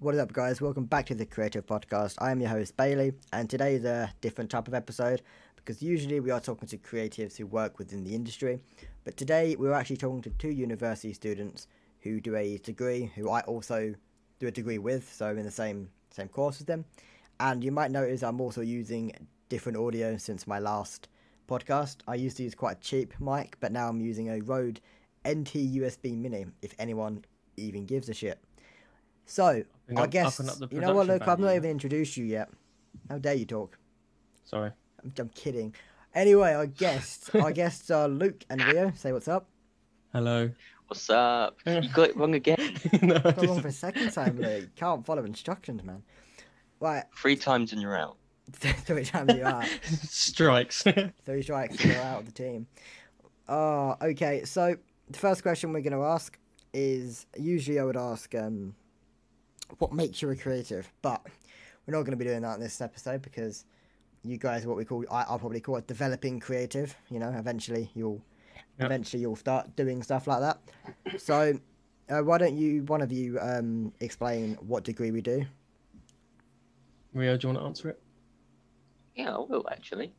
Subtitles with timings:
[0.00, 0.60] What is up, guys?
[0.60, 2.14] Welcome back to the Creative Podcast.
[2.18, 5.22] I am your host, Bailey, and today is a different type of episode
[5.56, 8.60] because usually we are talking to creatives who work within the industry,
[9.02, 11.66] but today we're actually talking to two university students
[12.02, 13.92] who do a degree, who I also
[14.38, 16.84] do a degree with, so I'm in the same same course as them.
[17.40, 19.10] And you might notice I'm also using
[19.48, 21.08] different audio since my last
[21.48, 21.96] podcast.
[22.06, 24.80] I used to use quite a cheap mic, but now I'm using a Rode
[25.28, 26.46] NT USB Mini.
[26.62, 27.24] If anyone
[27.56, 28.38] even gives a shit.
[29.30, 31.28] So Upping I guess upping up the you know what, production Luke.
[31.28, 32.48] I've not even introduced you yet.
[33.10, 33.78] How dare you talk?
[34.44, 34.70] Sorry.
[35.04, 35.74] I'm, I'm kidding.
[36.14, 38.90] Anyway, our guests, our guests are Luke and Rio.
[38.96, 39.46] Say what's up.
[40.12, 40.50] Hello.
[40.86, 41.58] What's up?
[41.66, 42.56] You got it wrong again.
[43.02, 43.60] no, I Got wrong didn't.
[43.60, 44.70] for a second time, Luke.
[44.76, 46.02] Can't follow instructions, man.
[46.80, 48.16] Right, Three times and you're out.
[48.52, 49.64] three times you are.
[50.04, 50.84] Strikes.
[51.26, 52.66] Three strikes, and you're out of the team.
[53.48, 54.44] Oh, okay.
[54.46, 54.76] So
[55.10, 56.38] the first question we're going to ask
[56.72, 58.74] is usually I would ask, um,
[59.78, 60.90] what makes you a creative?
[61.02, 61.24] But
[61.86, 63.64] we're not going to be doing that in this episode because
[64.24, 66.94] you guys are what we call I, I'll probably call it developing creative.
[67.10, 68.22] You know, eventually you'll
[68.78, 68.86] Yep.
[68.86, 70.58] eventually you'll start doing stuff like that.
[71.18, 71.58] So
[72.08, 75.44] uh, why don't you one of you um, explain what degree we do?
[77.12, 78.00] Rio, do you want to answer it?
[79.16, 80.12] Yeah, I will actually.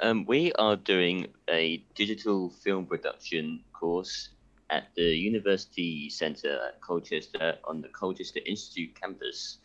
[0.00, 4.28] Um, we are doing a digital film production course
[4.70, 9.58] at the University Centre at Colchester on the Colchester Institute campus,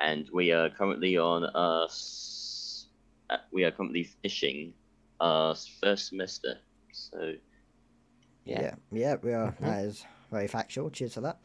[0.00, 1.88] and we are currently on our
[3.30, 4.72] uh, we are currently finishing
[5.20, 6.58] our first semester.
[6.92, 7.34] So
[8.44, 9.52] Yeah, yeah, yeah, we are.
[9.52, 9.60] Mhm.
[9.60, 10.90] That is very factual.
[10.90, 11.38] Cheers for that.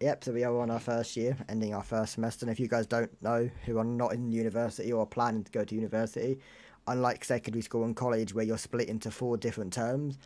[0.00, 2.44] Yep, so we are on our first year, ending our first semester.
[2.44, 5.64] And if you guys don't know who are not in university or planning to go
[5.64, 6.38] to university,
[6.86, 10.18] unlike secondary school and college where you're split into four different terms,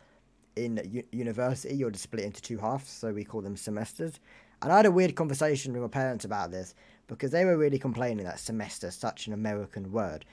[0.55, 4.19] in u- university you're just split into two halves, so we call them semesters.
[4.61, 6.75] And I had a weird conversation with my parents about this
[7.07, 10.25] because they were really complaining that semester is such an American word.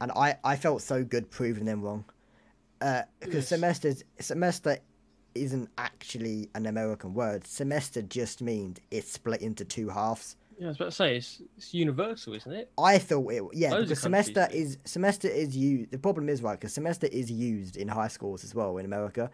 [0.00, 2.04] And I, I felt so good proving them wrong.
[2.80, 3.48] Uh, because Yes.
[3.48, 4.78] semesters semester
[5.34, 7.46] isn't actually an American word.
[7.46, 10.36] Semester just means it's split into two halves.
[10.58, 12.70] Yeah, I was about to say it's, it's universal, isn't it?
[12.78, 14.56] I thought it, yeah, Loads because semester do.
[14.56, 15.90] is semester is used.
[15.90, 19.30] The problem is right because semester is used in high schools as well in America,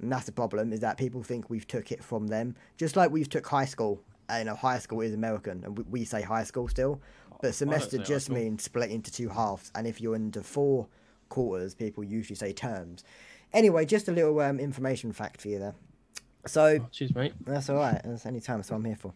[0.00, 3.10] and that's the problem is that people think we've took it from them, just like
[3.10, 4.00] we've took high school.
[4.30, 7.00] Uh, you know, high school is American, and we, we say high school still,
[7.42, 9.70] but semester just means split into two halves.
[9.74, 10.88] And if you're into four
[11.28, 13.04] quarters, people usually say terms.
[13.52, 15.74] Anyway, just a little um, information fact for you there.
[16.46, 17.32] So Oh, cheers, mate.
[17.44, 18.00] that's all right.
[18.04, 19.12] That's any time, so I'm here for.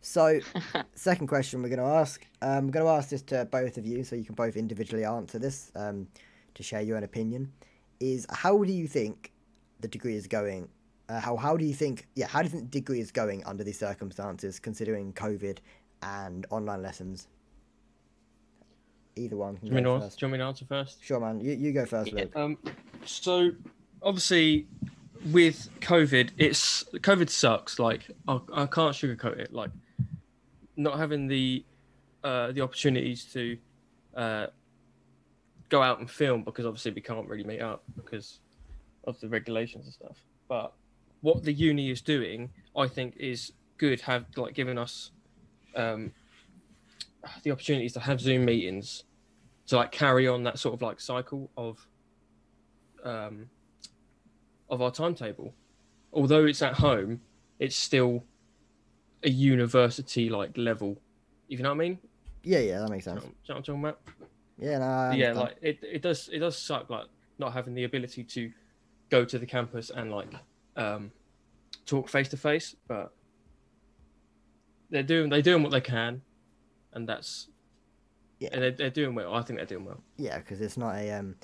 [0.00, 0.40] So,
[0.94, 2.24] second question we're going to ask.
[2.42, 5.04] Um, I'm going to ask this to both of you, so you can both individually
[5.04, 6.06] answer this um,
[6.54, 7.52] to share your own opinion.
[8.00, 9.32] Is how do you think
[9.80, 10.68] the degree is going?
[11.08, 12.06] Uh, how how do you think?
[12.14, 15.58] Yeah, how do you think the degree is going under these circumstances, considering COVID
[16.02, 17.28] and online lessons?
[19.16, 19.54] Either one.
[19.56, 21.02] Do you, want me to, do you want me to answer first?
[21.02, 21.40] Sure, man.
[21.40, 22.26] You, you go first, Yeah.
[22.36, 22.56] Um,
[23.04, 23.50] so
[24.02, 24.66] obviously
[25.32, 27.78] with COVID, it's COVID sucks.
[27.78, 29.52] Like I, I can't sugarcoat it.
[29.52, 29.70] Like
[30.76, 31.64] not having the
[32.22, 33.58] uh, the opportunities to
[34.14, 34.46] uh,
[35.68, 38.40] go out and film because obviously we can't really meet up because
[39.04, 40.16] of the regulations and stuff.
[40.48, 40.72] But
[41.20, 44.00] what the uni is doing, I think, is good.
[44.02, 45.10] Have like given us
[45.74, 46.12] um,
[47.42, 49.04] the opportunities to have Zoom meetings
[49.68, 51.86] to like carry on that sort of like cycle of
[53.04, 53.48] um,
[54.70, 55.54] of our timetable.
[56.12, 57.20] Although it's at home,
[57.58, 58.24] it's still
[59.22, 60.96] a university like level.
[61.48, 61.98] You know what I mean?
[62.42, 63.34] Yeah, yeah, that makes Do you know sense.
[63.46, 64.00] what I'm talking about?
[64.58, 67.06] Yeah, no, yeah, like it, it does it does suck like
[67.38, 68.50] not having the ability to
[69.10, 70.32] go to the campus and like
[70.76, 71.10] um,
[71.86, 73.12] talk face to face, but
[74.90, 76.22] they're doing they're doing what they can,
[76.92, 77.48] and that's
[78.38, 78.50] Yeah.
[78.52, 79.34] and they're, they're doing well.
[79.34, 80.02] I think they're doing well.
[80.16, 81.36] Yeah, because it's not a um,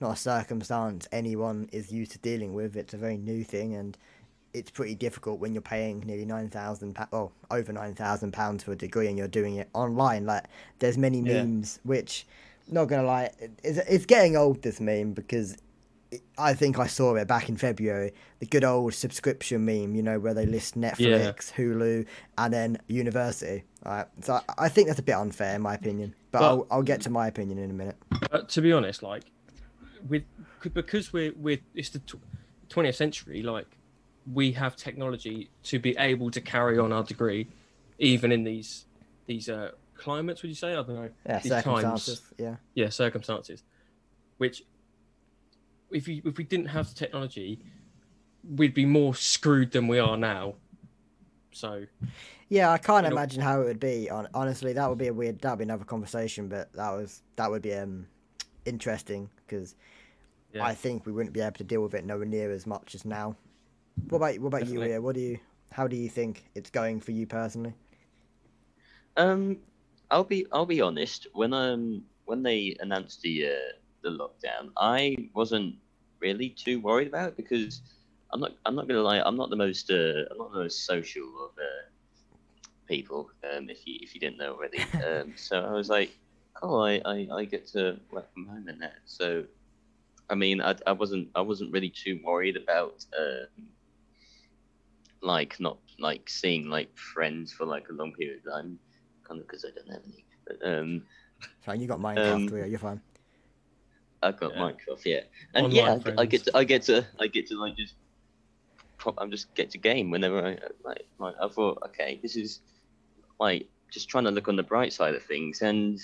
[0.00, 2.76] not a circumstance anyone is used to dealing with.
[2.76, 3.96] It's a very new thing, and
[4.52, 8.72] it's pretty difficult when you're paying nearly nine thousand, oh, over nine thousand pounds for
[8.72, 10.26] a degree, and you're doing it online.
[10.26, 10.44] Like,
[10.80, 11.44] there's many Yeah.
[11.44, 12.26] memes which,
[12.68, 13.30] not gonna lie,
[13.62, 14.62] it's, it's getting old.
[14.62, 15.56] This meme because.
[16.38, 18.12] I think I saw it back in February.
[18.40, 22.06] The good old subscription meme, you know, where they list Netflix, Hulu,
[22.38, 23.64] and then university.
[23.84, 26.14] Right, so I, think that's a bit unfair, in my opinion.
[26.32, 27.96] But, But- I'll, I'll get to my opinion in a minute.
[28.30, 29.24] But to be honest, like
[30.08, 30.24] with
[30.62, 32.02] because we're we're it's the
[32.68, 33.66] twentieth century, like
[34.32, 37.48] we have technology to be able to carry on our degree,
[37.98, 38.86] even in these
[39.26, 40.42] these uh, climates.
[40.42, 40.72] Would you say?
[40.72, 41.10] I don't know.
[41.26, 42.22] Yeah, circumstances.
[42.38, 42.56] Yeah.
[42.74, 43.62] Yeah, circumstances.
[44.38, 44.62] Which,
[45.90, 47.60] if you if we didn't have the technology,
[48.56, 50.54] we'd be more screwed than we are now.
[51.52, 51.84] So
[52.48, 54.06] Yeah, I can't You know- imagine how it would be.
[54.06, 55.40] Hon- Honestly, that would be a weird.
[55.40, 58.06] That would be another conversation, but that was that would be um
[58.64, 59.74] interesting because
[60.52, 62.94] yeah, I think we wouldn't be able to deal with it nowhere near as much
[62.94, 63.36] as now.
[64.08, 64.88] What about what about you, Definitely.
[64.88, 65.00] Rio?
[65.00, 65.38] What do you?
[65.72, 67.74] How do you think it's going for you personally?
[69.16, 69.58] Um,
[70.10, 71.26] I'll be I'll be honest.
[71.32, 75.76] When um when they announced the uh, the lockdown, I wasn't
[76.20, 77.82] really too worried about it because
[78.32, 79.20] I'm not I'm not gonna lie.
[79.20, 81.88] I'm not the most uh, I'm not the most social of uh,
[82.86, 83.30] people.
[83.44, 84.84] Um, if you if you didn't know already.
[85.06, 86.10] Um, so I was like,
[86.62, 88.96] oh, I, I, I get to work from home and that.
[89.06, 89.44] So,
[90.28, 93.66] I mean, I, I wasn't I wasn't really too worried about um,
[95.22, 98.78] like not like seeing like friends for like a long period of time,
[99.26, 100.24] kind of because I don't have any.
[100.46, 101.02] But, um,
[101.62, 102.66] Fine, you got Minecraft, Um, Rio.
[102.66, 103.00] You're fine.
[104.22, 104.60] I've got Yeah.
[104.60, 105.20] Minecraft, yeah,
[105.54, 107.94] and Online yeah, I, I get to I get to I get to like just
[108.98, 109.14] pop.
[109.18, 111.06] I'm just get to game whenever I like.
[111.18, 112.60] like I thought, okay, this is
[113.38, 115.98] like just trying to look on the bright side of things, and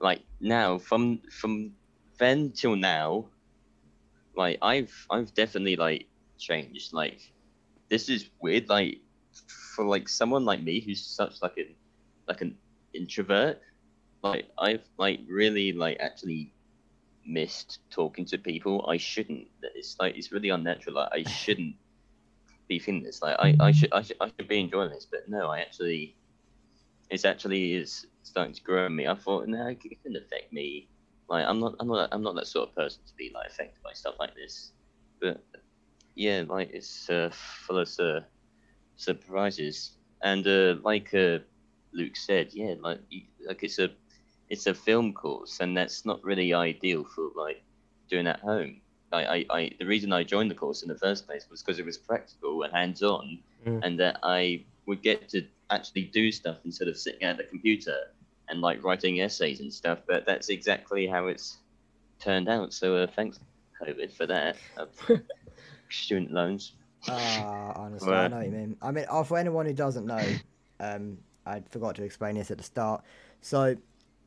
[0.00, 1.72] like now from from
[2.18, 3.26] then till now,
[4.36, 6.06] like I've I've definitely like
[6.38, 6.92] changed.
[6.92, 7.32] Like
[7.88, 8.68] this is weird.
[8.68, 9.00] Like
[9.74, 11.74] for like someone like me who's such like an
[12.28, 12.56] like an
[12.92, 13.60] introvert,
[14.22, 16.53] like I've like really like actually
[17.26, 18.86] missed talking to people.
[18.88, 19.46] I shouldn't.
[19.74, 20.96] It's like it's really unnatural.
[20.96, 21.76] Like I shouldn't
[22.68, 23.22] be feeling this.
[23.22, 26.16] Like I, I should I should I should be enjoying this, but no, I actually
[27.10, 29.06] it's actually is starting to grow on me.
[29.06, 30.88] I thought no, it couldn't affect me.
[31.28, 33.82] Like I'm not I'm not I'm not that sort of person to be like affected
[33.82, 34.72] by stuff like this.
[35.20, 35.42] But
[36.14, 38.20] yeah, like it's uh, full of uh,
[38.96, 39.92] surprises.
[40.22, 41.38] And uh, like uh,
[41.92, 43.90] Luke said, yeah, like you- like it's a
[44.48, 47.62] it's a film course, and that's not really ideal for like
[48.08, 48.80] doing at home.
[49.12, 51.78] I, I, I the reason I joined the course in the first place was because
[51.78, 53.80] it was practical and hands on, Mm.
[53.82, 57.96] and that I would get to actually do stuff instead of sitting at the computer
[58.50, 60.00] and like writing essays and stuff.
[60.06, 61.56] But that's exactly how it's
[62.20, 62.74] turned out.
[62.74, 63.38] So uh, thanks
[63.80, 64.56] COVID for that.
[64.76, 64.84] Uh,
[65.90, 66.72] student loans.
[67.08, 68.76] Ah, honestly, I know what you mean.
[68.82, 70.26] I mean, uh, for anyone who doesn't know,
[70.80, 73.02] um, I forgot to explain this at the start.
[73.40, 73.76] So,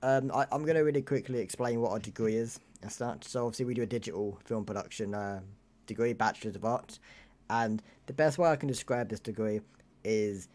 [0.01, 2.59] um, I, I'm going to really quickly explain what our degree is.
[2.81, 3.23] and such.
[3.25, 5.41] So, obviously, we do a digital film production uh,
[5.85, 6.99] degree, Bachelor's of Arts.
[7.49, 9.61] And the best way I can describe this degree
[10.03, 10.49] is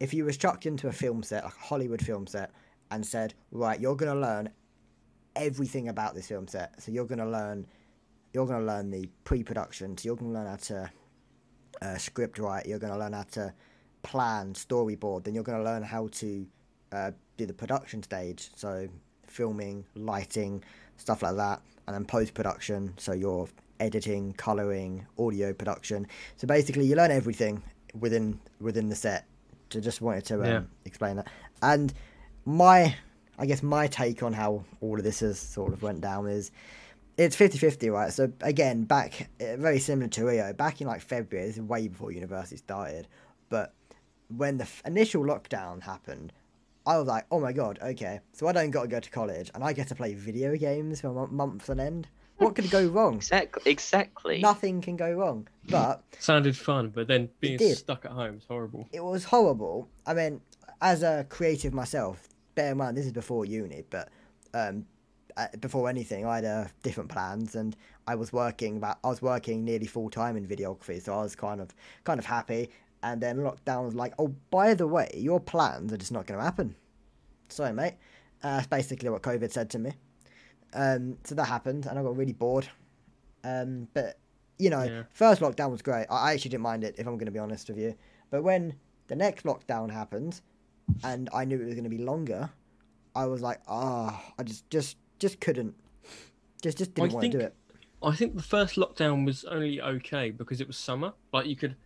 [0.00, 2.50] if you was chucked into a film set, like a Hollywood film set,
[2.90, 4.50] and said, right, you're going to learn
[5.36, 6.82] everything about this film set.
[6.82, 7.66] So, you're going to learn.
[8.32, 9.98] You're going to learn the pre-production.
[9.98, 10.90] So you're going to learn how to
[11.82, 12.64] uh, script write.
[12.64, 13.52] You're going to learn how to
[14.02, 15.24] plan, storyboard.
[15.24, 16.46] Then you're going to learn how to
[16.92, 18.50] uh, do the production stage.
[18.56, 18.88] So
[19.26, 20.62] filming, lighting,
[20.96, 22.94] stuff like that, and then post production.
[22.98, 23.48] So you're
[23.78, 26.06] editing, coloring, audio production.
[26.36, 27.62] So basically, you learn everything
[27.98, 29.26] within within the set.
[29.70, 30.62] So just wanted to um, Yeah.
[30.84, 31.28] explain that.
[31.62, 31.92] And
[32.44, 32.94] my,
[33.38, 36.50] I guess my take on how all of this has sort of went down is
[37.16, 41.46] it's 50-50 right so again back uh, very similar to rio back in like february
[41.46, 43.06] this is way before university started
[43.50, 43.74] but
[44.34, 46.32] when the f- initial lockdown happened
[46.90, 49.50] i was like oh my god okay so i don't got to go to college
[49.54, 52.08] and i get to play video games for months on end
[52.38, 53.70] what could go wrong Exactly.
[53.70, 54.40] Exactly.
[54.40, 58.88] nothing can go wrong but sounded fun, but then being stuck at home is horrible.
[58.92, 59.88] it was horrible.
[60.06, 60.40] I mean,
[60.80, 64.08] as a creative myself, bear in mind this is before uni, but
[64.54, 64.86] um,
[65.36, 69.22] uh, before anything, I had uh, different plans, and I was working about I was
[69.22, 71.68] working nearly full time in videography, so I was kind of
[72.04, 72.70] kind of happy.
[73.02, 76.38] And then lockdown was like, oh, by the way, your plans are just not going
[76.38, 76.74] to happen.
[77.52, 77.94] Sorry, mate.
[78.42, 79.92] Uh, that's basically what COVID said to me.
[80.72, 82.68] Um, so that happened, and I got really bored.
[83.44, 84.18] Um, but
[84.58, 85.02] you know, Yeah.
[85.14, 86.06] first lockdown was great.
[86.10, 87.94] I actually didn't mind it, if I'm going to be honest with you.
[88.30, 88.74] But when
[89.08, 90.40] the next lockdown happened,
[91.02, 92.50] and I knew it was going to be longer,
[93.14, 95.74] I was like, ah, I just, just, just couldn't,
[96.62, 97.54] just, just didn't I want to do it.
[98.02, 101.14] I think the first lockdown was only okay because it was summer.
[101.32, 101.76] Like you could,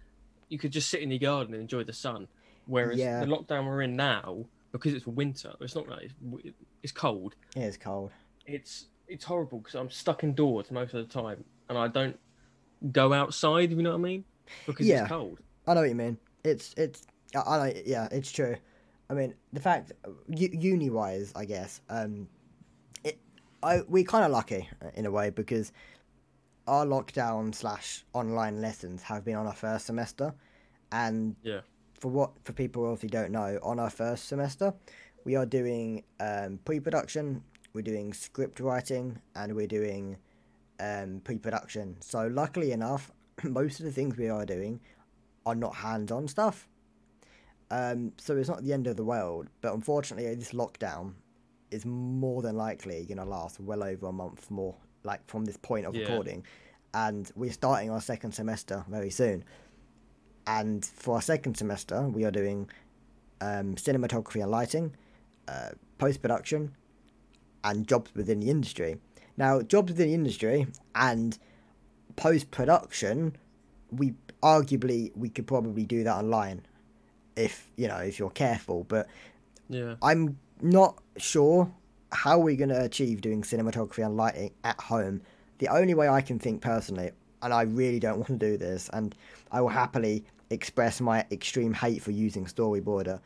[0.48, 2.26] you could just sit in your garden and enjoy the sun.
[2.66, 3.20] Whereas Yeah.
[3.20, 6.10] the lockdown we're in now, because it's winter, it's not like
[6.42, 7.36] it's, it's cold.
[7.54, 8.10] It is cold.
[8.44, 12.18] It's it's horrible because I'm stuck indoors most of the time, and I don't
[12.90, 13.70] go outside.
[13.70, 14.24] You know what I mean?
[14.66, 15.02] Because Yeah.
[15.02, 15.38] it's cold.
[15.66, 16.18] I know what you mean.
[16.42, 18.56] It's, it's, I, know, yeah, it's true.
[19.08, 19.92] I mean, the fact,
[20.28, 22.28] uni wise, I guess, um,
[23.04, 23.18] it,
[23.62, 25.72] I we kind of lucky in a way because
[26.66, 30.34] our lockdown slash online lessons have been on our first semester,
[30.90, 31.60] and Yeah.
[32.04, 34.74] For what for people who obviously don't know, on our first semester,
[35.24, 37.42] we are doing um, pre-production,
[37.72, 40.18] we're doing script writing, and we're doing
[40.80, 41.96] um, pre-production.
[42.00, 43.10] So luckily enough,
[43.42, 44.80] most of the things we are doing
[45.46, 46.68] are not hands-on stuff.
[47.70, 51.14] Um, so it's not the end of the world, but unfortunately, this lockdown
[51.70, 55.56] is more than likely going to last well over a month more, like from this
[55.56, 56.02] point of Yeah.
[56.02, 56.44] recording.
[56.92, 59.42] And we're starting our second semester very soon.
[60.46, 62.68] And for our second semester, we are doing
[63.40, 64.94] um, cinematography and lighting,
[65.48, 66.74] uh, post production,
[67.62, 68.96] and jobs within the industry.
[69.36, 71.38] Now, jobs within the industry and
[72.16, 73.36] post production,
[73.90, 76.66] we arguably we could probably do that online,
[77.36, 78.84] if you know if you're careful.
[78.84, 79.08] But
[79.68, 79.94] Yeah.
[80.02, 81.72] I'm not sure
[82.12, 85.22] how we're going to achieve doing cinematography and lighting at home.
[85.58, 87.10] The only way I can think personally,
[87.44, 89.14] and I really don't want to do this, and
[89.52, 93.20] I will happily express my extreme hate for using Storyboarder.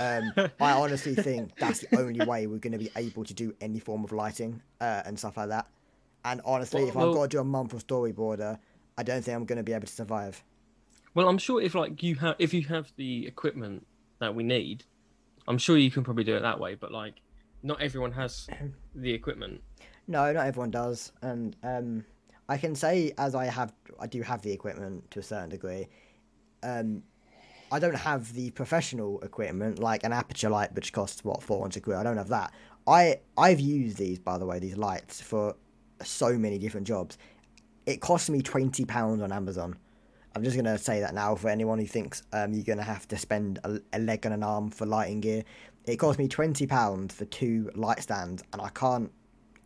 [0.00, 3.54] Um, I honestly think that's the only way we're going to be able to do
[3.60, 5.66] any form of lighting uh, and stuff like that.
[6.24, 8.58] And honestly, Well- if I've got to do a month of Storyboarder,
[8.98, 10.42] I don't think I'm going to be able to survive.
[11.14, 13.86] Well, I'm sure if like you have if you have the equipment
[14.18, 14.84] that we need,
[15.48, 16.74] I'm sure you can probably do it that way.
[16.74, 17.14] But like,
[17.62, 18.48] not everyone has
[18.94, 19.62] the equipment.
[20.08, 22.04] No, not everyone does, and um,
[22.48, 25.88] I can say as I have, I do have the equipment to a certain degree.
[26.62, 27.02] Um,
[27.72, 31.82] I don't have the professional equipment like an Aputure light, which costs what four hundred
[31.82, 31.96] quid.
[31.96, 32.52] I don't have that.
[32.86, 35.56] I I've used these by the way, these lights for
[36.02, 37.18] so many different jobs.
[37.86, 39.76] It cost me twenty pounds on Amazon.
[40.34, 43.16] I'm just gonna say that now for anyone who thinks um, you're gonna have to
[43.16, 45.42] spend a, a leg and an arm for lighting gear.
[45.86, 49.10] It cost me twenty pounds for two light stands, and I can't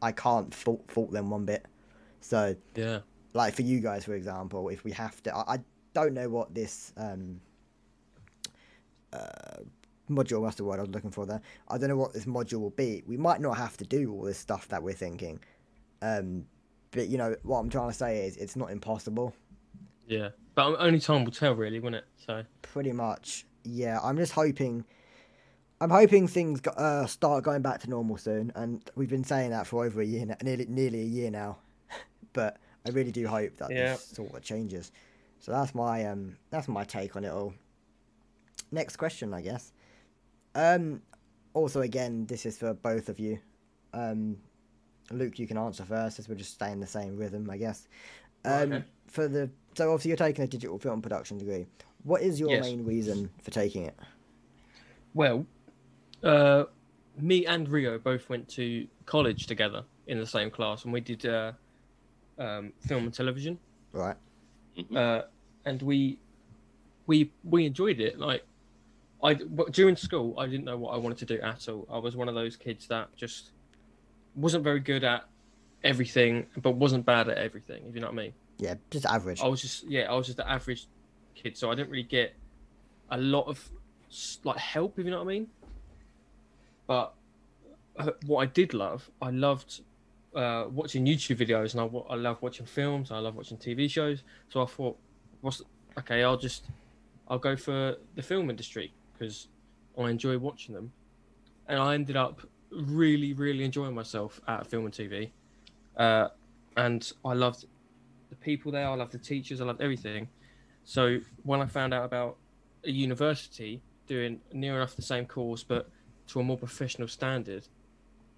[0.01, 1.67] I can't fault, fault them one bit.
[2.21, 3.01] So, Yeah.
[3.35, 5.59] like for you guys, for example, if we have to, I, I
[5.95, 7.41] don't know what this um,
[9.13, 9.63] uh,
[10.09, 10.45] module.
[10.45, 11.41] That's the word I was looking for there.
[11.69, 13.03] I don't know what this module will be.
[13.07, 15.41] We might not have to do all this stuff that we're thinking.
[16.03, 16.47] Um,
[16.93, 19.35] but you know what I'm trying to say is it's not impossible.
[20.07, 20.31] Yeah.
[20.55, 22.05] But only time will tell, really, won't it?
[22.27, 22.43] So.
[22.63, 23.99] Pretty much, yeah.
[24.03, 24.85] I'm just hoping.
[25.83, 29.67] I'm hoping things uh, start going back to normal soon, and we've been saying that
[29.67, 31.57] for over a year, now, nearly nearly a year now.
[32.33, 33.95] but I really do hope that Yeah.
[33.95, 34.93] this sort of changes.
[35.41, 37.55] So that's my um that's my take on it all.
[38.73, 39.73] Next question, I guess.
[40.55, 41.03] Um,
[41.55, 43.39] also again, this is for both of you.
[43.93, 44.37] Um,
[45.11, 47.89] Luke, you can answer first, as we're just staying the same rhythm, I guess.
[48.45, 48.85] Um, Okay.
[49.09, 51.67] for the so obviously you're taking a digital film production degree.
[52.05, 52.63] What is your Yes.
[52.63, 53.99] main reason for taking it?
[55.15, 55.47] Well,
[56.23, 56.65] uh,
[57.19, 61.27] me and Rio both went to college together in the same class, and we did
[61.27, 61.53] uh,
[62.41, 63.59] um, film and television.
[63.93, 64.17] Right.
[64.97, 65.23] uh,
[65.65, 66.19] and we
[67.07, 68.19] we we enjoyed it.
[68.19, 68.45] Like
[69.23, 69.35] I
[69.71, 71.87] during school, I didn't know what I wanted to do at all.
[71.91, 73.51] I was one of those kids that just
[74.35, 75.25] wasn't very good at
[75.85, 77.85] everything, but wasn't bad at everything.
[77.89, 78.33] If you know what I mean.
[78.59, 79.41] Yeah, just average.
[79.41, 80.87] I was just yeah, I was just the average
[81.35, 82.35] kid, so I didn't really get
[83.11, 83.71] a lot of
[84.45, 84.99] like help.
[84.99, 85.49] If you know what I mean.
[86.87, 87.15] But
[87.97, 89.83] uh, what I did love, I loved
[90.35, 93.11] uh, watching YouTube videos, and I, I love watching films.
[93.11, 94.23] I love watching TV shows.
[94.49, 94.99] So I thought,
[95.41, 95.63] what's
[95.99, 96.23] okay?
[96.23, 96.65] I'll just
[97.29, 99.49] I'll go for the film industry because
[99.99, 100.93] I enjoy watching them,
[101.69, 105.31] and I ended up really, really enjoying myself at film and TV,
[105.97, 106.29] uh,
[106.77, 107.67] and I loved
[108.31, 108.87] the people there.
[108.87, 109.61] I loved the teachers.
[109.61, 110.29] I loved everything.
[110.85, 112.37] So when I found out about
[112.85, 115.89] a university doing near enough the same course but
[116.29, 117.67] to a more professional standard,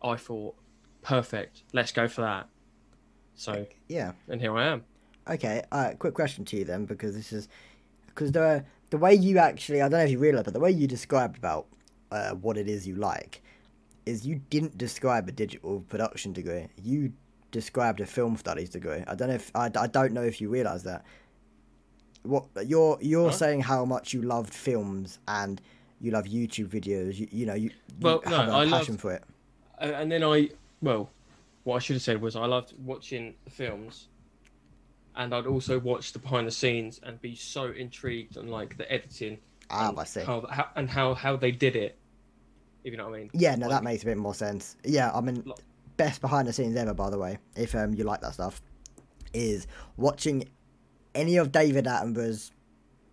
[0.02, 0.54] I thought,
[1.02, 1.62] perfect.
[1.72, 2.48] Let's go for that.
[3.34, 4.12] So Yeah.
[4.28, 4.84] and here I am.
[5.28, 5.62] Okay.
[5.70, 7.48] Uh, quick question to you then, because this is
[8.06, 10.70] because the the way you actually I don't know if you realize, but the way
[10.70, 11.66] you described about
[12.10, 13.42] uh, what it is you like
[14.04, 16.66] is you didn't describe a digital production degree.
[16.82, 17.12] You
[17.52, 19.02] described a film studies degree.
[19.06, 21.04] I don't know if I, I don't know if you realize that.
[22.24, 23.36] What you're you're Huh?
[23.36, 25.60] saying how much you loved films and
[26.00, 27.18] you love YouTube videos.
[27.18, 29.24] You, you know you, you Well, no, have a I passion loved- for it.
[29.78, 30.50] And then I,
[30.82, 31.10] well,
[31.64, 34.08] what I should have said was I loved watching the films,
[35.16, 38.90] and I'd also watch the behind the scenes and be so intrigued on like the
[38.92, 39.38] editing
[39.70, 40.20] Ah, and I see.
[40.20, 41.98] how, how and how how they did it.
[42.84, 43.30] If you know what I mean.
[43.32, 44.76] Yeah, no, that makes a bit more sense.
[44.84, 45.58] Yeah, I mean, Like-
[45.96, 48.60] best behind the scenes ever, by the way, if um you like that stuff,
[49.32, 50.48] is watching
[51.14, 52.50] any of David Attenborough's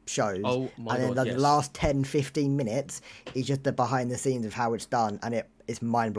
[0.08, 0.42] shows.
[0.44, 1.28] Oh my and then god!
[1.28, 1.40] the yes.
[1.40, 3.02] last 10, 15 minutes
[3.36, 6.16] is just the behind the scenes of how it's done, and it it's mind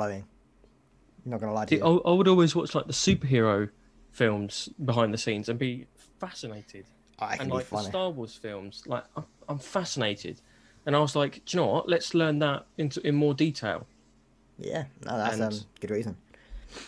[1.25, 1.31] blowing.
[1.33, 2.01] Not gonna lie to See, you.
[2.05, 3.71] I, I would always watch like the superhero
[4.11, 5.87] films behind the scenes and be
[6.19, 6.87] fascinated.
[7.19, 7.83] Oh, it can and be like the.
[7.83, 10.41] Star Wars films, like I'm, I'm fascinated.
[10.87, 11.89] And I was like, do you know what?
[11.89, 13.87] Let's learn that into in more detail.
[14.59, 16.17] Yeah, no, that's and- um good reason.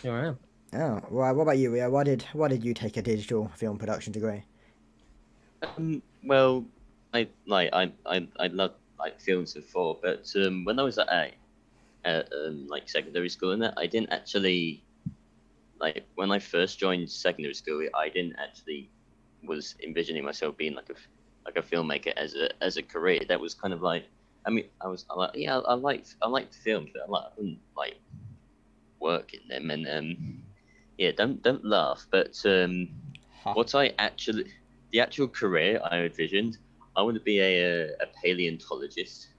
[0.01, 0.39] Here I am.
[0.75, 1.89] Oh, well, what about you, Rio?
[1.89, 4.43] Why did why did you take a digital film production degree?
[5.77, 6.65] Um, well,
[7.13, 11.07] I like I I I love like films before, but um, when I was at
[11.09, 11.31] a,
[12.05, 14.85] at um, like secondary school and that, I didn't actually
[15.79, 18.89] like when I first joined secondary school, I didn't actually
[19.43, 20.95] was envisioning myself being like a
[21.45, 23.21] like a filmmaker as a as a career.
[23.27, 24.05] That was kind of like
[24.45, 27.23] I mean I was I like yeah I liked I liked films, but I, like,
[27.23, 27.95] I wouldn't like
[28.99, 30.43] work in them and um
[30.97, 32.89] yeah don't don't laugh, but um
[33.43, 33.53] Ha.
[33.53, 34.45] what I actually
[34.93, 36.57] the actual career I envisioned
[36.95, 39.32] I want to be a a, a paleontologist.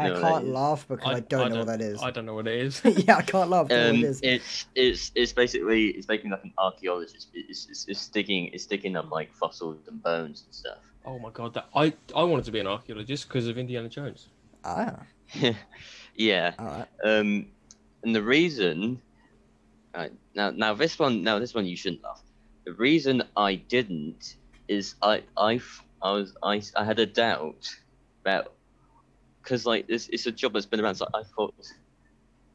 [0.00, 2.02] I No, that can't laugh because I, don't know what that is.
[2.02, 2.80] I don't know what it is.
[3.06, 3.66] yeah, I can't laugh.
[3.66, 4.20] I don't know Um, what it is.
[4.22, 7.28] it's it's it's basically it's making like an archaeologist.
[7.34, 10.78] It's, it's, it's sticking it's sticking up like fossils and bones and stuff.
[11.04, 14.28] oh my god, that I I wanted to be an archaeologist because of Indiana Jones.
[14.64, 15.00] Ah,
[16.16, 16.52] yeah.
[16.58, 16.88] all right.
[17.04, 17.46] Um,
[18.02, 19.00] and the reason,
[19.94, 22.22] uh, now now this one now this one you shouldn't laugh.
[22.64, 24.36] The reason I didn't
[24.68, 25.60] is I, I,
[26.02, 27.68] I was I I had a doubt
[28.22, 28.52] about
[29.50, 30.94] because like this it's a job that's been around.
[30.94, 31.54] So I thought,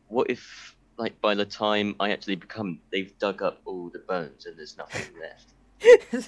[0.07, 4.45] what if like by the time I actually become, they've dug up all the bones
[4.45, 6.21] and there's nothing left.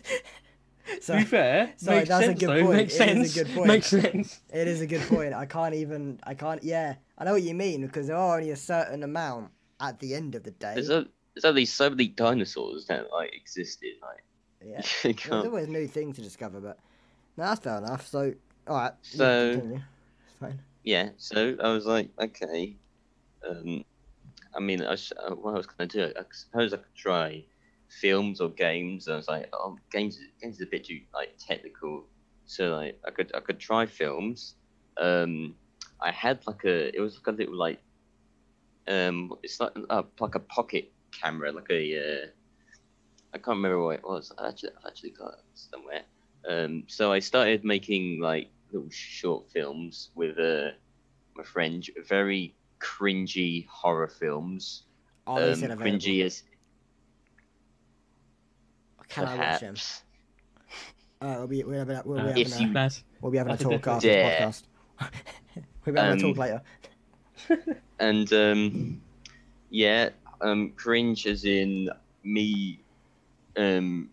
[1.02, 2.64] so to be fair, sorry, makes that's a sense good though.
[2.66, 2.76] point.
[2.78, 3.38] Makes It is sense.
[3.38, 3.68] a good point.
[3.68, 4.42] Makes sense.
[4.54, 5.34] it is a good point.
[5.34, 6.20] I can't even.
[6.24, 6.62] I can't.
[6.64, 10.16] Yeah, I know what you mean because there are only a certain amount at the
[10.16, 10.74] end of the day.
[10.74, 13.94] There's a there's only so many dinosaurs that like existed.
[14.02, 14.24] Like
[14.66, 14.82] yeah.
[15.30, 16.78] There's always new things to discover, but
[17.38, 18.06] no, that's fair enough.
[18.08, 18.34] So,
[18.68, 18.92] all right.
[19.02, 19.76] So- continue.
[19.78, 19.97] It's
[20.40, 20.60] fine.
[20.84, 22.78] yeah, so I was like, okay.
[23.48, 23.84] Um,
[24.56, 27.46] I mean, I s- uh, what I was gonna do, I suppose I could try
[28.02, 29.08] films or games.
[29.08, 32.08] I was like, oh, games, games is a bit too like technical,
[32.46, 34.56] so like I could I could try films.
[35.00, 35.56] Um,
[36.02, 37.82] I had like a, it was like a little like,
[38.88, 42.28] um, it's like uh, like a pocket camera, like a, uh,
[43.34, 44.32] I can't remember what it was.
[44.38, 46.06] I actually I actually got it somewhere.
[46.48, 50.70] Um, so I started making like little short films with uh,
[51.36, 54.84] my friend, very cringy horror films.
[55.26, 56.44] Are um, still cringy as
[59.10, 59.76] Can I watch them?
[61.20, 62.94] Uh, we'll be we'll, have, we'll, Uh, be if having you- a, Bad.
[63.22, 64.40] we'll be having a talk after Yeah.
[64.40, 64.64] the podcast.
[65.86, 66.62] we'll be having a Um, talk later.
[68.00, 69.02] and um,
[69.70, 70.10] yeah,
[70.42, 71.90] um, cringe as in
[72.24, 72.80] me.
[73.56, 74.10] Um,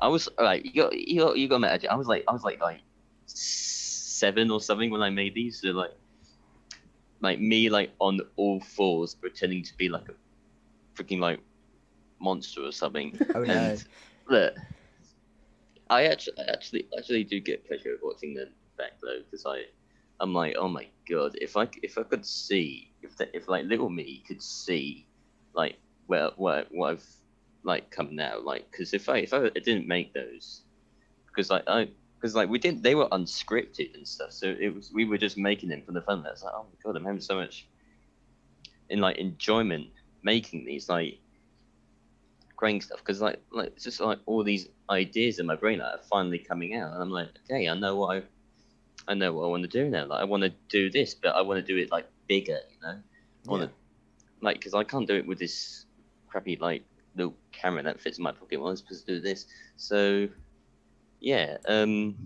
[0.00, 1.92] I was like, you got you got you got to.
[1.92, 2.80] I was like, I was like like
[3.26, 5.60] seven or something when I made these.
[5.60, 5.92] So like,
[7.20, 10.14] like me like on all fours pretending to be like a
[10.94, 11.40] freaking like
[12.20, 13.18] monster or something.
[13.34, 13.54] Oh no.
[13.54, 13.84] And
[14.28, 14.54] look,
[15.90, 19.64] I actually, I actually, actually do get pleasure of watching them back though, because I,
[20.20, 23.66] I'm like, oh my god, if I, if I could see, if the, if like
[23.66, 25.06] little me could see,
[25.54, 27.06] like where, where, what I've
[27.62, 30.62] like come now, like, because if I, if I didn't make those,
[31.26, 34.90] because like I, because like we didn't, they were unscripted and stuff, so it was,
[34.92, 36.22] we were just making them for the fun.
[36.22, 37.66] That's like, oh my god, I'm having so much,
[38.88, 39.88] in like enjoyment
[40.22, 41.18] making these, like
[42.56, 42.98] creating stuff.
[42.98, 46.38] Because like like it's just like all these ideas in my brain that are finally
[46.38, 48.22] coming out and I'm like okay I know what I
[49.08, 50.06] I know what I want to do now.
[50.06, 52.80] Like I want to do this but I want to do it like bigger you
[52.82, 52.98] know?
[52.98, 53.70] I want to
[54.40, 55.86] like because I can't do it with this
[56.28, 59.46] crappy like little camera that fits in my pocket well I'm supposed to do this.
[59.76, 60.28] So
[61.26, 62.16] yeah um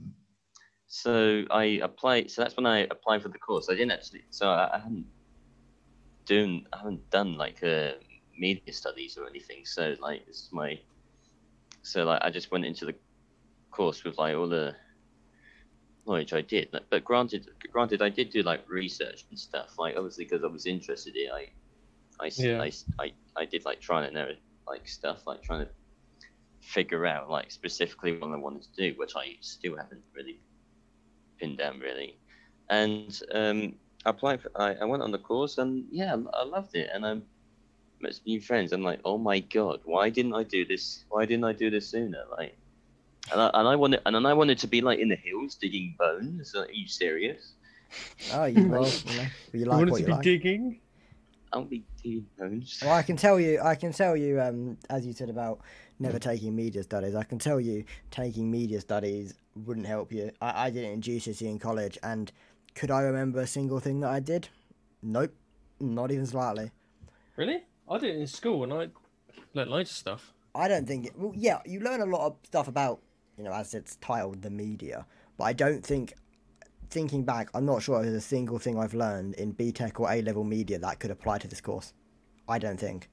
[0.86, 4.50] so I applied so that's when I applied for the course I didn't actually so
[4.50, 5.06] I, I hadn't
[6.26, 7.94] doing I haven't done like a
[8.38, 9.64] media studies or anything.
[9.64, 10.78] So like this is my
[11.82, 12.94] so like I just went into the
[13.72, 14.76] course with like all the
[16.06, 16.68] knowledge I did.
[16.72, 19.74] Like, But granted, granted, I did do like research and stuff.
[19.78, 21.48] Like obviously because I was interested in, I,
[22.20, 22.66] I, Yeah.
[23.36, 24.34] I did like trying and error
[24.68, 25.72] like stuff, like trying to
[26.60, 30.40] figure out like specifically what I wanted to do, which I still haven't really
[31.38, 32.16] pinned down really.
[32.68, 33.74] And um,
[34.06, 34.42] I applied.
[34.42, 36.90] For, I, I went on the course and yeah, I loved it.
[36.92, 37.14] And I
[38.00, 38.72] met some new friends.
[38.72, 41.04] I'm like, oh my god, why didn't I do this?
[41.08, 42.24] Why didn't I do this sooner?
[42.30, 42.56] Like,
[43.32, 45.54] and I, and I wanted and then I wanted to be like in the hills
[45.56, 46.54] digging bones.
[46.54, 47.54] Are you serious?
[48.32, 50.22] Oh, you, well, you know, you You like wanted what to you be like.
[50.22, 50.80] digging.
[51.52, 52.78] I'll be digging bones.
[52.82, 55.60] Well, I can tell you, I can tell you, um, as you said about
[56.00, 60.30] never taking media studies, I can tell you taking media studies wouldn't help you.
[60.40, 62.32] I, I did it in GCSE in college, and
[62.74, 64.48] could I remember a single thing that I did?
[65.02, 65.34] Nope,
[65.78, 66.70] not even slightly.
[67.36, 67.62] Really?
[67.88, 68.88] I did it in school and I
[69.54, 70.32] learned loads of stuff.
[70.54, 71.06] I don't think.
[71.06, 73.00] It, well, yeah, you learn a lot of stuff about,
[73.36, 76.14] you know, as it's titled, the media, but I don't think.
[76.90, 80.10] Thinking back, I'm not sure if there's a single thing I've learned in BTEC or
[80.10, 81.92] A level media that could apply to this course.
[82.48, 83.08] I don't think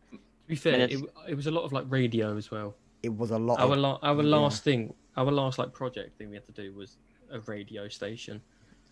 [0.48, 2.76] be fair, it, it was a lot of like radio as well.
[3.04, 3.60] it was a lot.
[3.60, 4.36] Our Of, la- our yeah.
[4.38, 6.98] last thing, our last like project thing we had to do was
[7.32, 8.42] a radio station.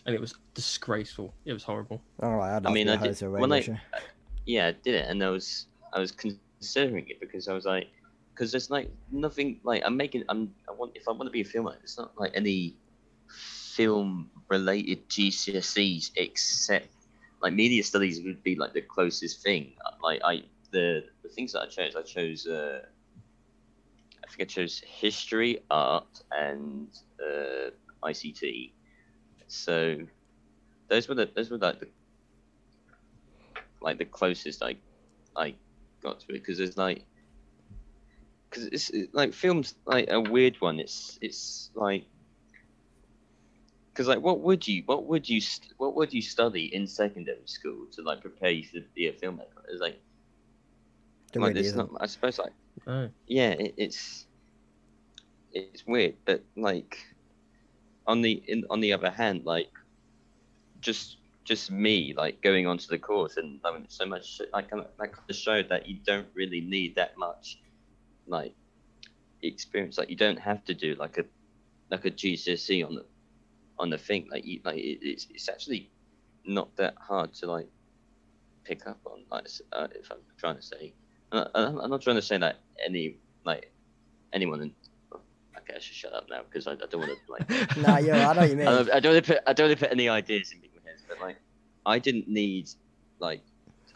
[0.05, 1.33] and it was disgraceful.
[1.45, 2.01] It was horrible.
[2.21, 3.75] All right, I'd love I mean, I be a did, host when I, show.
[4.45, 7.87] yeah, I did it, and I was I was considering it because I was like,
[8.33, 10.23] because there's like nothing like I'm making.
[10.29, 12.75] I'm I want if I want to be a filmmaker, it's not like any
[13.29, 16.87] film related GCSEs except
[17.41, 19.73] like media studies would be like the closest thing.
[20.03, 22.47] Like I the the things that I chose, I chose.
[22.47, 22.81] Uh,
[24.23, 26.87] I think I chose history, art, and
[27.21, 27.71] uh,
[28.03, 28.73] ICT.
[29.47, 29.97] So
[30.89, 31.87] those were the those were like the
[33.81, 34.77] like the closest I
[35.35, 35.55] I
[36.03, 37.05] got to it because there's like
[38.49, 40.79] because it's it- like films like a weird one.
[40.79, 42.05] It's it's like
[43.93, 45.41] because like what would you what would you
[45.77, 49.63] what would you study in secondary school to like prepare you to be a filmmaker?
[49.69, 50.01] It's like
[51.35, 51.91] There like really it's isn't.
[51.91, 52.01] not.
[52.01, 52.53] I suppose like
[52.87, 53.09] No.
[53.27, 54.25] yeah, it, it's
[55.51, 56.97] it's weird, but like
[58.07, 59.71] on the in on the other hand, like
[60.79, 65.29] just just me like going onto the course and learning so much, like that kind
[65.29, 67.59] of showed that you don't really need that much
[68.27, 68.55] like
[69.41, 69.97] experience.
[69.97, 71.25] Like you don't have to do like a
[71.91, 73.05] like a GCSE on the
[73.77, 74.27] on the thing.
[74.31, 75.89] Like you like it, it's it's actually
[76.45, 77.67] not that hard to like
[78.63, 79.25] pick up on.
[79.29, 80.93] Like uh, if I'm trying to say.
[81.35, 83.71] I'm I'm not trying to say that any like
[84.33, 84.61] anyone.
[84.61, 84.71] In,
[85.13, 87.77] okay, I should shut up now because I, I don't want to like.
[87.77, 88.67] Nah, yeah, I know what you mean.
[88.67, 90.59] I don't, I don't want to put I don't want to put any ideas in
[90.59, 91.37] people's heads, but like
[91.85, 92.69] I didn't need
[93.19, 93.41] like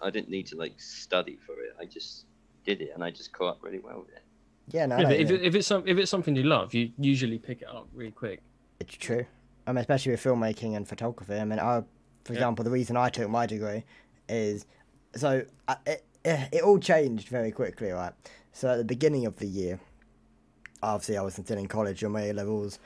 [0.01, 1.75] I didn't need to like study for it.
[1.79, 2.25] I just
[2.65, 4.23] did it and I just caught up really well with it.
[4.71, 6.91] yeah, no, Yeah, but if, it, if it's some, if it's something you love, you
[6.99, 8.41] usually pick it up really quick.
[8.79, 9.25] It's true.
[9.67, 11.35] I mean, especially with filmmaking and photography.
[11.35, 11.81] I mean, I,
[12.25, 12.39] for Yeah.
[12.39, 13.83] example, the reason I took my degree
[14.27, 14.65] is
[15.15, 18.13] so I, it, it it all changed very quickly, right?
[18.51, 19.79] So at the beginning of the year,
[20.81, 22.79] obviously I was still in college on my A levels,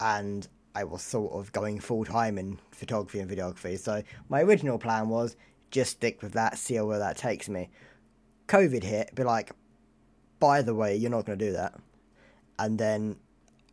[0.00, 3.78] and I was sort of going full time in photography and videography.
[3.78, 5.36] So my original plan was
[5.70, 7.70] just stick with that, see where that takes me.
[8.48, 9.52] COVID hit, be like,
[10.40, 11.74] by the way, you're not going to do that,
[12.58, 13.16] and then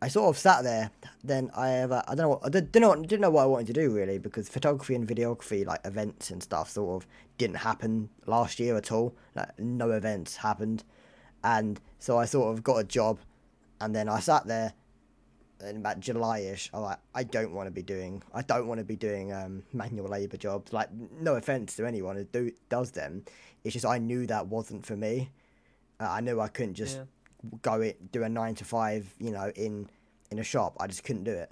[0.00, 0.90] I sort of sat there.
[1.24, 3.46] Then I have a, I don't know what I didn't know didn't know what I
[3.46, 7.56] wanted to do really because photography and videography like events and stuff sort of didn't
[7.56, 9.14] happen last year at all.
[9.34, 10.84] Like no events happened,
[11.42, 13.18] and so I sort of got a job,
[13.80, 14.74] and then I sat there.
[15.60, 18.84] In about July-ish, I'm like, I don't want to be doing, I don't want to
[18.84, 20.72] be doing um, manual labour jobs.
[20.72, 23.24] Like, no offense to anyone who do does them,
[23.64, 25.32] it's just I knew that wasn't for me.
[25.98, 26.98] Uh, I knew I couldn't just
[27.62, 29.88] go it do a nine to five you know in
[30.30, 30.76] in a shop.
[30.80, 31.50] I just couldn't do it.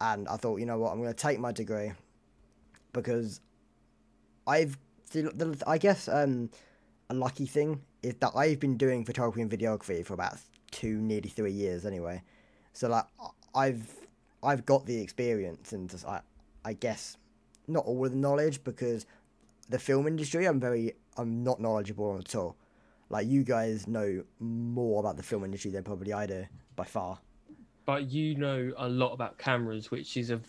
[0.00, 1.92] And i thought you know what i'm going to take my degree
[2.92, 3.40] because
[4.48, 4.76] i've
[5.12, 6.50] the, the, i guess um
[7.08, 10.34] a lucky thing is that i've been doing photography and videography for about
[10.72, 12.20] two nearly three years anyway.
[12.72, 13.04] So like
[13.54, 13.86] i've
[14.42, 16.20] i've got the experience and just, i
[16.64, 17.18] i guess
[17.68, 19.06] not all of the knowledge because
[19.68, 22.56] the film industry i'm very i'm not knowledgeable at all
[23.12, 27.18] like you guys know more about the film industry than probably I do by far.
[27.84, 30.40] But you know a lot about cameras, which is a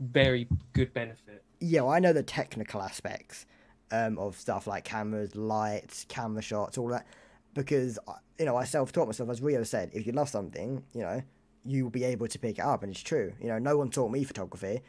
[0.00, 1.44] very good benefit.
[1.60, 3.46] Yeah, well, I know the technical aspects
[3.92, 7.06] um, of stuff like cameras, lights, camera shots, all that.
[7.54, 7.98] Because
[8.38, 9.30] you know, I self-taught myself.
[9.30, 11.22] As Rio said, if you love something, you know,
[11.64, 13.32] you'll be able to pick it up, and it's true.
[13.40, 14.80] You know, no one taught me photography.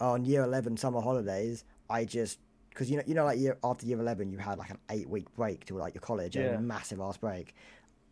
[0.00, 2.38] On year eleven summer holidays, I just
[2.76, 5.34] because you know, you know, like year after year eleven, you had like an eight-week
[5.34, 7.54] break to like your college, and a massive ass break.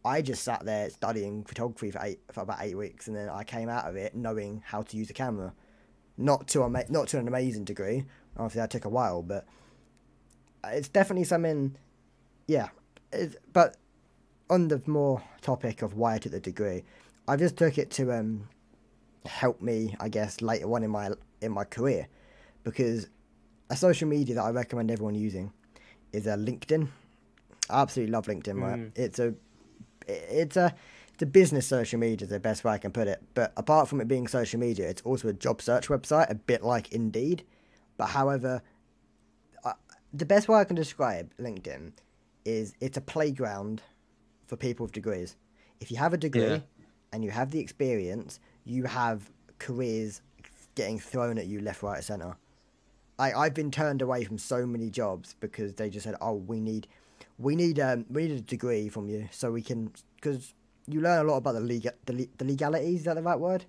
[0.07, 3.44] I just sat there studying photography for eight for about eight weeks, and then I
[3.44, 5.53] came out of it knowing how to use a camera.
[6.16, 8.07] Not to a ma- not to an amazing degree.
[8.38, 9.44] Obviously, that took a while, but
[10.64, 11.77] it's definitely something.
[12.46, 12.68] Yeah,
[13.12, 13.77] it's, but
[14.48, 16.85] on the more topic of why I took the degree,
[17.29, 18.48] I just took it to um
[19.27, 21.11] help me, I guess, later on in my
[21.42, 22.09] in my career,
[22.62, 23.09] because
[23.74, 25.52] a social media that I recommend everyone using
[26.12, 26.88] is a LinkedIn.
[27.68, 28.60] I absolutely love LinkedIn.
[28.60, 28.92] Right, Mm.
[28.96, 29.34] it's a
[30.06, 30.74] it's a
[31.14, 33.20] it's a business social media the best way I can put it.
[33.34, 36.62] But apart from it being social media, it's also a job search website, a bit
[36.62, 37.44] like Indeed.
[37.96, 38.62] But however,
[39.64, 39.72] uh,
[40.12, 41.92] the best way I can describe LinkedIn
[42.44, 43.82] is it's a playground
[44.46, 45.37] for people with degrees.
[45.80, 46.60] If you have a degree Yeah.
[47.12, 50.20] and you have the experience, you have careers
[50.74, 52.37] getting thrown at you left, right, centre.
[53.18, 56.61] I I've been turned away from so many jobs because they just said, "Oh, we
[56.61, 56.87] need,
[57.38, 60.53] we need um we need a degree from you so we can because
[60.87, 63.00] you learn a lot about the legal the, the legalities.
[63.00, 63.64] Is that the right word?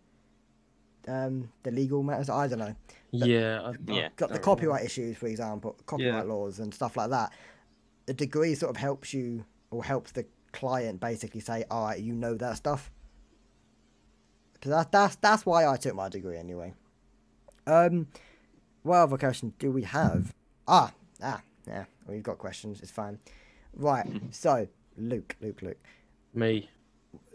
[1.07, 2.29] Um, the legal matters.
[2.29, 2.75] I don't know.
[3.11, 3.61] Yeah.
[3.61, 4.09] I, Yeah.
[4.15, 6.33] Got the don't copyright issues, for example, copyright Yeah.
[6.33, 7.31] laws and stuff like that.
[8.07, 12.13] The degree sort of helps you or helps the client basically say, "All right, you
[12.13, 12.91] know that stuff."
[14.63, 16.73] So that, that's that's why I took my degree anyway.
[17.67, 18.07] Um,
[18.85, 20.33] what other questions do we have?
[20.67, 20.93] Ah,
[21.23, 22.81] ah, yeah, we've got questions.
[22.81, 23.17] It's fine.
[23.75, 24.05] Right.
[24.31, 24.67] So,
[24.97, 25.79] Luke, Luke, Luke.
[26.33, 26.69] Me.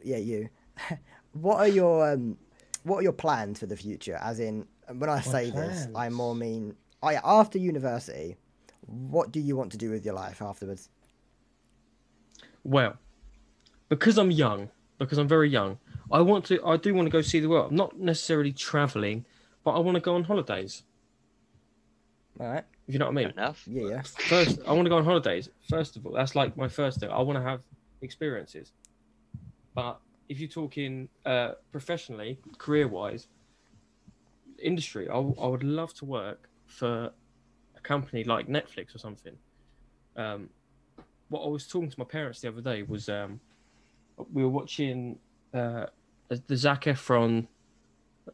[0.04, 0.48] Yeah, you.
[1.32, 2.38] what are your um,
[2.84, 4.16] what are your plans for the future?
[4.22, 8.36] As in, when I say this, I more mean, oh yeah, after university,
[8.86, 10.88] what do you want to do with your life afterwards?
[12.62, 12.96] Well,
[13.88, 15.78] because I'm young, because I'm very young,
[16.12, 16.64] I want to.
[16.64, 17.70] I do want to go see the world.
[17.70, 19.24] I'm not necessarily traveling,
[19.64, 20.84] but I want to go on holidays.
[22.40, 22.64] All right.
[22.88, 23.38] If you know what I Fair mean.
[23.38, 23.62] enough.
[23.66, 24.02] Yeah, yeah.
[24.02, 25.50] First, I want to go on holidays.
[25.68, 27.10] First of all, that's like my first thing.
[27.10, 27.60] I want to have
[28.00, 28.72] experiences.
[29.74, 33.28] But if you're talking uh, professionally, career-wise,
[34.62, 37.10] industry, I, w- I would love to work for
[37.76, 39.36] a company like Netflix or something.
[40.16, 40.48] Um,
[41.28, 43.40] what I was talking to my parents the other day was um,
[44.32, 45.18] we were watching
[45.54, 45.86] uh,
[46.28, 47.46] the Zac Efron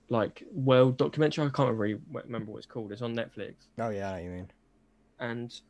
[0.09, 1.47] like world documentary.
[1.47, 2.93] I can't really remember what it's called.
[2.93, 4.51] It's on Netflix Oh yeah, I know you mean.
[5.21, 5.61] and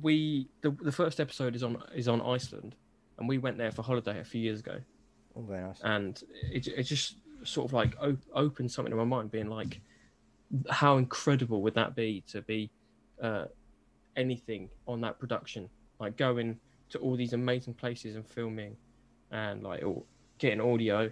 [0.00, 2.74] we the, the first episode is on is on Iceland,
[3.18, 4.78] and we went there for holiday a few years ago,
[5.36, 5.80] Oh, very nice.
[5.82, 9.80] and it it just sort of like op- opened something in my mind, being like,
[10.70, 12.70] how incredible would that be to be
[13.20, 13.46] uh,
[14.16, 16.58] anything on that production, like going
[16.90, 18.76] to all these amazing places and filming,
[19.32, 20.04] and like or
[20.38, 21.10] getting audio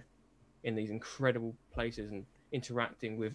[0.63, 3.33] in these incredible places and interacting with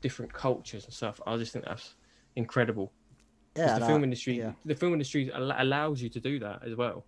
[0.00, 1.20] different cultures and stuff.
[1.26, 1.94] I just think that's
[2.36, 2.92] incredible.
[3.56, 4.52] Yeah, the film industry, yeah.
[4.64, 7.04] the film industry al- allows you to do that as well.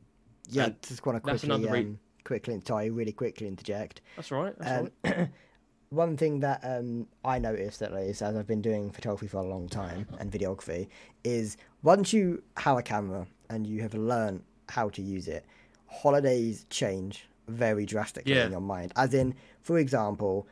[0.49, 4.01] Yeah, and just want to that's quickly, another um, quickly, sorry, really quickly interject.
[4.17, 4.55] That's right.
[4.59, 5.19] That's right.
[5.19, 5.29] Um,
[5.91, 9.47] one thing that um, I noticed at least, as I've been doing photography for a
[9.47, 10.89] long time and videography,
[11.23, 15.45] is once you have a camera and you have learned how to use it,
[15.87, 18.47] holidays change very drastically Yeah.
[18.47, 18.93] in your mind.
[18.97, 20.47] As in, for example,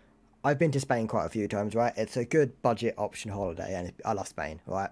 [0.45, 1.93] I've been to Spain quite a few times, right?
[1.97, 4.91] It's a good budget option holiday, and I love Spain, right?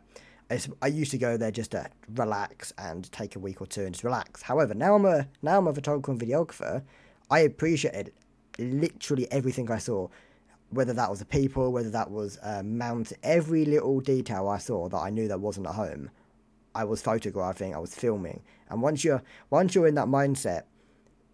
[0.50, 3.82] It's, I used to go there just to relax and take a week or two
[3.82, 4.42] and just relax.
[4.42, 6.82] However, now I'm a now I'm a photographer and videographer.
[7.30, 8.12] I appreciated
[8.58, 10.08] literally everything I saw,
[10.70, 14.88] whether that was the people, whether that was uh, mount, every little detail I saw
[14.88, 16.10] that I knew that wasn't at home.
[16.74, 20.62] I was photographing, I was filming, and once you're once you're in that mindset,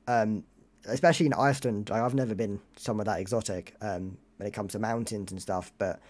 [0.09, 0.45] um,
[0.87, 4.79] especially in Iceland, like, I've never been somewhere that exotic um, when it comes to
[4.79, 6.01] mountains and stuff, but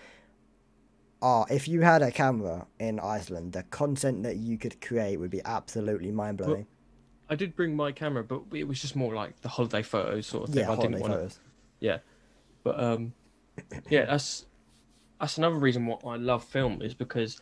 [1.22, 5.30] ah, if you had a camera in Iceland, the content that you could create would
[5.30, 6.66] be absolutely mind blowing.
[7.28, 10.48] I did bring my camera, but it was just more like the holiday photos sort
[10.48, 10.64] of thing.
[10.64, 11.14] Yeah, I didn't holiday to.
[11.14, 11.38] photos.
[11.80, 11.98] Yeah,
[12.62, 13.14] but um,
[13.88, 14.46] yeah, that's
[15.18, 17.40] that's another reason why I love film is because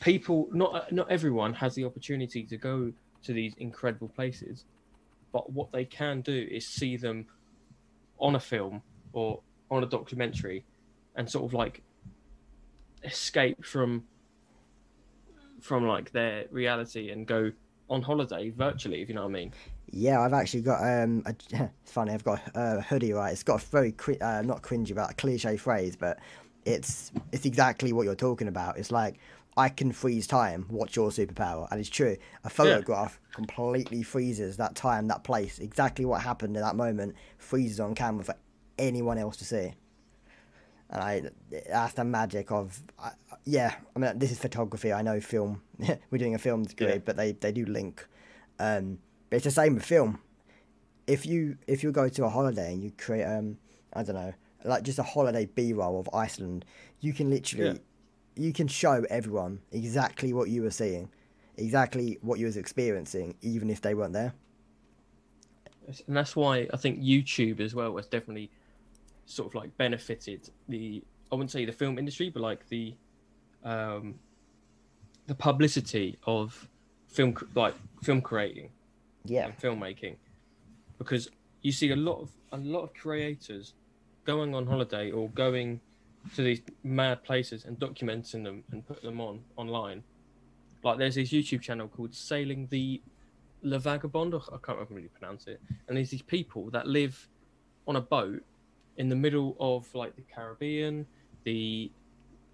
[0.00, 2.92] people, not not everyone has the opportunity to go
[3.24, 4.64] to these incredible places,
[5.32, 7.26] but what they can do is see them
[8.18, 10.64] on a film or on a documentary,
[11.16, 11.82] and sort of like
[13.04, 14.04] escape from
[15.60, 17.50] from like their reality and go
[17.88, 19.52] on holiday virtually, if you know what I mean.
[19.90, 21.22] Yeah, I've actually got um.
[21.26, 22.12] A, funny.
[22.12, 23.12] I've got a hoodie.
[23.12, 26.18] Right, it's got a very uh, not cringy, but a cliche phrase, but
[26.64, 28.78] it's it's exactly what you're talking about.
[28.78, 29.18] It's like
[29.56, 30.66] I can freeze time.
[30.68, 31.66] What's your superpower?
[31.70, 32.16] And it's true.
[32.44, 37.80] A photograph completely freezes that time, that place, exactly what happened in that moment, freezes
[37.80, 38.34] on camera for
[38.78, 39.72] anyone else to see.
[40.90, 41.22] And I,
[41.68, 43.10] that's the magic of, I
[43.44, 43.74] yeah.
[43.94, 44.92] I mean, this is photography.
[44.92, 45.62] I know film.
[46.10, 46.98] We're doing a film degree, Yeah.
[46.98, 48.06] but they they do link.
[48.60, 50.20] Um, but it's the same with film.
[51.08, 53.58] If you if you go to a holiday and you create um
[53.94, 54.32] I don't know
[54.64, 56.64] like just a holiday B roll of Iceland,
[57.00, 57.78] you can literally Yeah.
[58.36, 61.08] You can show everyone exactly what you were seeing,
[61.56, 64.34] exactly what you was experiencing, even if they weren't there.
[66.06, 68.50] and that's why I think YouTube as well has definitely
[69.24, 72.94] sort of like benefited the I wouldn't say the film industry, but like the
[73.64, 74.14] um,
[75.26, 76.68] the publicity of
[77.08, 78.70] film like film creating
[79.24, 80.16] Yeah, and filmmaking,
[80.98, 81.30] because
[81.62, 83.74] you see a lot of a lot of creators
[84.24, 85.80] going on holiday or going
[86.34, 90.02] to these mad places and documenting them and putting them on online.
[90.82, 93.00] Like there's this YouTube channel called Sailing the
[93.62, 95.60] Le Vagabond, or I can't really pronounce it.
[95.88, 97.28] And there's these people that live
[97.88, 98.42] on a boat
[98.96, 101.06] in the middle of like the Caribbean,
[101.44, 101.90] the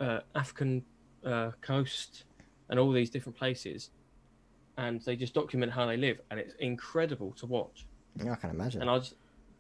[0.01, 0.83] uh, African
[1.25, 2.25] uh, coast,
[2.69, 3.91] and all these different places.
[4.79, 7.87] And they just document how they live, and it's incredible to watch.
[8.23, 8.81] Yeah, I can imagine.
[8.81, 9.15] And I just,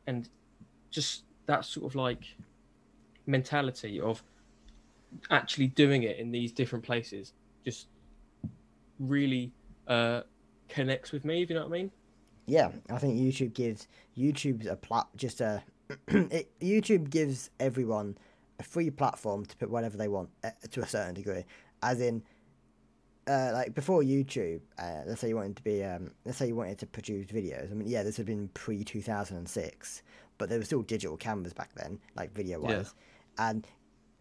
[0.06, 0.28] and
[0.90, 2.24] just that sort of like
[3.26, 4.22] mentality of
[5.30, 7.32] actually doing it in these different places
[7.64, 7.86] just
[8.98, 9.52] really
[9.88, 10.22] uh,
[10.68, 11.42] connects with me.
[11.42, 11.90] If you know what I mean?
[12.46, 13.86] Yeah, I think YouTube gives
[14.18, 15.62] YouTube's a plat just a
[16.08, 18.16] it, YouTube gives everyone
[18.58, 21.44] a free platform to put whatever they want uh, to a certain degree.
[21.82, 22.22] As in,
[23.28, 26.56] uh, like before YouTube, uh, let's say you wanted to be, um, let's say you
[26.56, 27.70] wanted to produce videos.
[27.70, 30.02] I mean, yeah, this had been pre two thousand and six,
[30.38, 32.94] but there were still digital cameras back then, like video wise,
[33.38, 33.66] and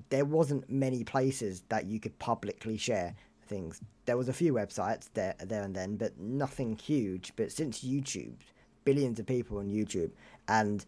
[0.09, 3.81] there wasn't many places that you could publicly share things.
[4.05, 7.33] There was a few websites there, there and then, but nothing huge.
[7.35, 8.35] But since YouTube,
[8.83, 10.11] billions of people on YouTube,
[10.47, 10.85] and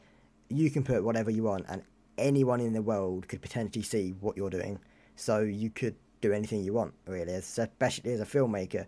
[0.49, 1.83] you can put whatever you want, and
[2.17, 4.79] anyone in the world could potentially see what you're doing.
[5.15, 8.85] So you could do anything you want, really, especially as a filmmaker,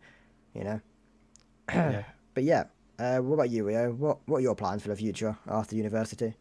[0.54, 0.82] you know.
[1.69, 2.04] Yeah.
[2.34, 2.65] but yeah,
[2.98, 3.91] uh, what about you, Rio?
[3.91, 6.34] What What are your plans for the future after university?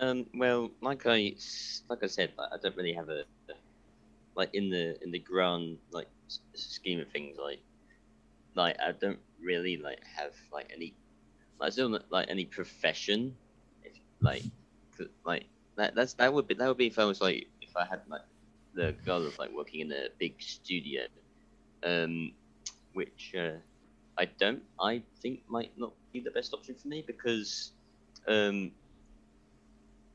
[0.00, 1.36] Um, well, like I
[1.88, 3.24] like I said, like, I don't really have a
[4.36, 7.60] like in the in the grand like s- scheme of things, like
[8.54, 10.94] like I don't really like have like any
[11.60, 13.36] like I don't like any profession,
[13.82, 14.44] if like
[15.24, 17.84] like that that's that would be that would be if I was like if I
[17.86, 18.22] had like
[18.74, 21.02] the goal of like working in a big studio,
[21.84, 22.32] um,
[22.94, 23.58] which uh,
[24.18, 27.72] I don't I think might not be the best option for me because
[28.28, 28.72] um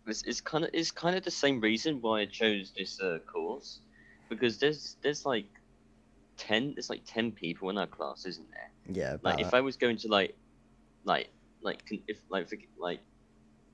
[0.07, 3.19] it's, it's kind of it's kind of the same reason why I chose this uh,
[3.25, 3.79] course,
[4.29, 5.45] because there's there's like
[6.37, 8.69] ten there's like ten people in our class, isn't there?
[8.93, 9.57] Yeah, Like if that.
[9.57, 10.35] I was going to like,
[11.03, 11.29] like
[11.61, 12.99] like if like forg- like,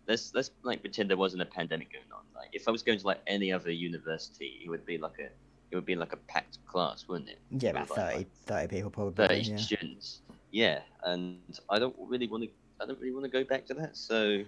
[0.07, 2.23] let's let's like pretend there wasn't a pandemic going on.
[2.35, 5.29] Like if I was going to like any other university, it would be like a
[5.71, 7.39] it would be like a packed class, wouldn't it?
[7.49, 9.27] yeah, about like, 30, like 30 people probably.
[9.27, 9.57] thirty yeah.
[9.57, 10.21] students.
[10.51, 11.39] Yeah, and
[11.69, 12.49] I don't really want to.
[12.81, 13.95] I don't really want to go back to that.
[13.95, 14.43] So,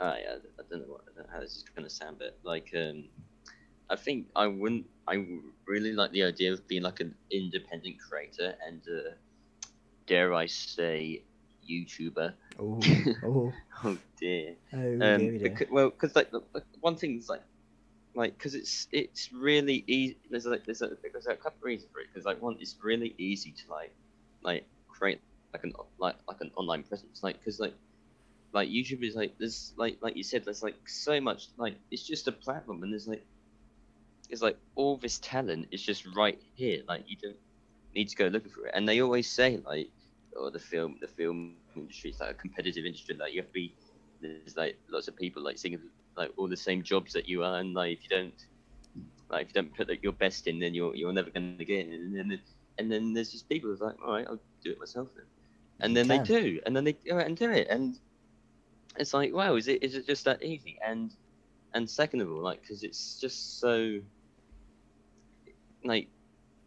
[0.00, 2.18] I I, I don't know what I don't know how this is going to sound,
[2.18, 3.04] but like um,
[3.90, 4.86] I think I wouldn't.
[5.06, 5.24] I
[5.66, 9.10] really like the idea of being like an independent creator and uh,
[10.06, 11.24] dare I say,
[11.68, 12.34] YouTuber.
[12.60, 12.80] Ooh,
[13.84, 14.56] Oh dear.
[14.72, 15.50] oh, Um, dear, dear.
[15.50, 17.42] becau- well, because like the, the one thing is like,
[18.14, 20.18] like because it's it's really easy.
[20.30, 22.08] There's like there's a there's a couple of reasons for it.
[22.12, 23.92] Because like one, it's really easy to like
[24.42, 25.20] like create
[25.52, 27.22] like an like like an online presence.
[27.22, 27.74] Like because like
[28.52, 32.02] like YouTube is like there's like like you said there's like so much like it's
[32.02, 33.24] just a platform and there's like
[34.30, 36.82] it's like all this talent is just right here.
[36.88, 37.36] Like you don't
[37.94, 38.72] need to go looking for it.
[38.74, 39.90] And they always say like,
[40.36, 43.16] oh the film the film industry is like a competitive industry.
[43.16, 43.74] Like you have to be
[44.20, 45.80] there's like lots of people like singing
[46.16, 48.46] like all the same jobs that you are, and like if you don't
[49.30, 51.86] like if you don't put like, your best in, then you're you're never gonna get
[51.86, 51.92] in.
[51.92, 52.40] And then
[52.78, 55.24] and then there's just people who's like, all right, I'll do it myself then,
[55.80, 57.98] and then they do, and then they go out and do it, and
[58.98, 60.78] it's like, wow, is it is it just that easy?
[60.86, 61.14] And
[61.74, 64.00] and second of all, like, because it's just so
[65.84, 66.08] like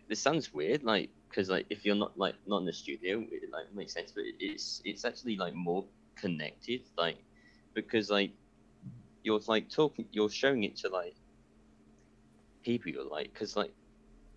[0.07, 3.51] this sounds weird, like because like if you're not like not in the studio, it
[3.51, 7.17] like makes sense, but it's it's actually like more connected, like
[7.73, 8.31] because like
[9.23, 11.15] you're like talking, you're showing it to like
[12.63, 13.73] people you're like, because like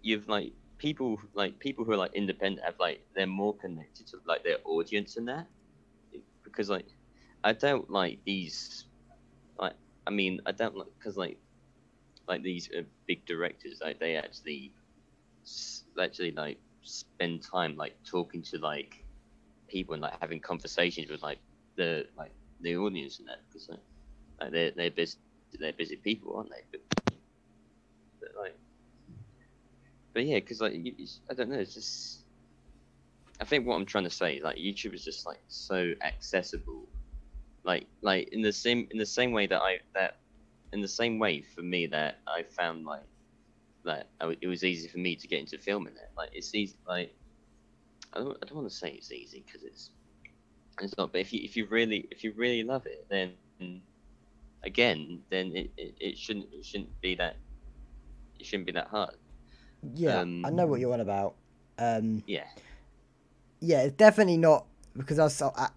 [0.02, 4.18] you've like people like people who are like independent have like they're more connected to
[4.26, 5.46] like their audience and that
[6.44, 6.86] because like
[7.44, 8.86] I don't like these
[9.58, 9.74] like
[10.06, 11.38] I mean I don't like because like
[12.28, 12.70] like these
[13.06, 14.74] big directors like they actually
[16.00, 19.04] actually like spend time like talking to like
[19.68, 21.40] people and like having conversations with like
[21.76, 23.80] the like the audience and that because like,
[24.40, 25.18] like they're they're busy
[25.60, 26.62] they're busy people aren't they?
[26.72, 26.80] But,
[28.20, 28.58] but like
[30.14, 32.24] but yeah because like you, it's- I don't know it's just
[33.40, 36.88] I think what I'm trying to say is like YouTube is just like so accessible
[37.66, 40.18] like like in the same in the same way that I that
[40.72, 43.02] in the same way for me that I found like
[43.84, 46.10] that I it was easy for me to get into filming it.
[46.16, 46.76] Like it's easy.
[46.88, 47.14] Like
[48.12, 49.90] I don't I don't want to say it's easy because it's
[50.80, 51.12] it's not.
[51.12, 53.32] But if you if you really if you really love it, then
[54.62, 57.36] again, then it, it, it shouldn't it shouldn't be that
[58.38, 59.16] it shouldn't be that hard.
[59.94, 61.34] yeah, I um, know what you're on about.
[61.78, 62.44] Um, Yeah.
[63.60, 65.68] yeah, it's definitely not because as uh,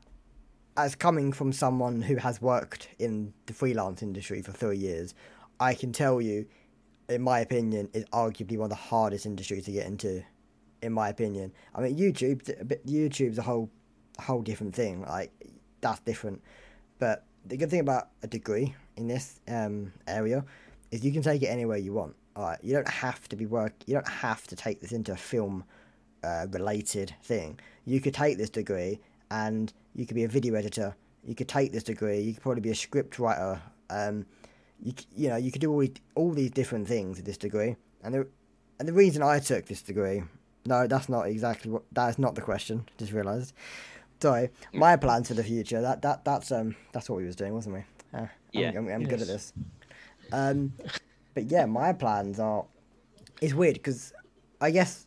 [0.78, 5.14] as coming from someone who has worked in the freelance industry for three years,
[5.60, 6.46] I can tell you,
[7.10, 10.24] in my opinion, is arguably one of the hardest industries to get into.
[10.82, 12.42] In my opinion, I mean YouTube,
[12.86, 13.70] YouTube's a whole,
[14.18, 15.02] whole different thing.
[15.02, 15.34] Like
[15.82, 16.42] that's different,
[17.00, 20.46] but the good thing about a degree in this um, area
[20.92, 22.16] is you can take it anywhere you want.
[22.38, 23.74] All right, you don't have to be work.
[23.88, 25.66] You don't have to take this into a film
[26.24, 27.60] uh, related thing.
[27.86, 29.02] You could take this degree
[29.32, 30.96] and you could be a video editor.
[31.26, 32.20] You could take this degree.
[32.22, 33.62] You could probably be a script writer.
[33.90, 34.26] Um,
[34.82, 37.76] you you know you could do all these, all these different things with this degree.
[38.04, 38.28] And the
[38.80, 40.24] and the reason I took this degree,
[40.66, 42.86] no, that's not exactly what that is not the question.
[42.98, 43.54] Just realised.
[44.22, 45.82] Sorry, my plans for the future.
[45.82, 47.84] That that that's um that's what we was doing, wasn't we?
[48.20, 48.70] Uh, Yeah.
[48.70, 49.54] I'm, I'm, I'm good at this.
[50.32, 50.74] Um,
[51.34, 52.66] but yeah, my plans are.
[53.42, 54.14] It's weird because
[54.62, 55.06] I guess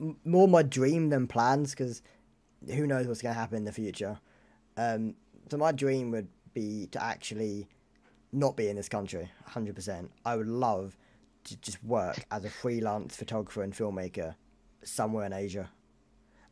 [0.00, 2.02] m- more my dream than plans because
[2.68, 4.18] who knows what's going to happen in the future.
[4.76, 5.14] Um,
[5.50, 7.68] so my dream would be to actually
[8.32, 10.10] not be in this country, hundred percent.
[10.24, 10.96] I would love
[11.44, 14.34] to just work as a freelance photographer and filmmaker
[14.82, 15.70] somewhere in Asia,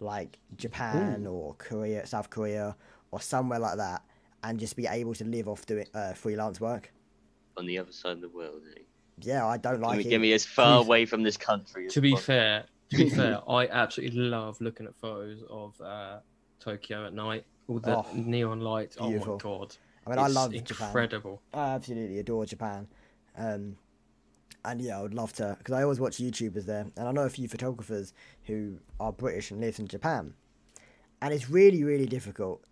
[0.01, 2.77] like Japan or Korea, South Korea,
[3.11, 4.03] or somewhere like that,
[4.45, 6.93] and just be able to live off doing uh, freelance work.
[7.57, 8.63] On the other side of the world.
[8.77, 8.81] eh?
[9.21, 10.11] Yeah, I don't like we it.
[10.11, 12.27] get me as far away from this country as to be possible?
[12.27, 16.19] fair, to be fair, I absolutely love looking at photos of uh,
[16.61, 17.45] Tokyo at night.
[17.69, 18.97] All the Oh, neon lights.
[18.97, 19.41] beautiful.
[19.45, 19.77] Oh my god!
[20.07, 20.89] I mean, I It's love Japan.
[20.89, 21.43] incredible.
[21.55, 22.89] I absolutely adore Japan.
[23.37, 23.77] Um,
[24.65, 27.23] and yeah, I would love to because I always watch YouTubers there, and I know
[27.25, 28.13] a few photographers
[28.45, 30.35] who are British and live in Japan,
[31.21, 32.65] and it's really, really difficult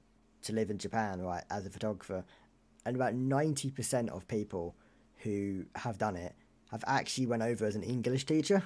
[0.42, 2.24] to live in Japan, right, as a photographer.
[2.86, 4.74] And about ninety percent of people
[5.18, 6.34] who have done it
[6.70, 8.62] have actually went over as an English teacher.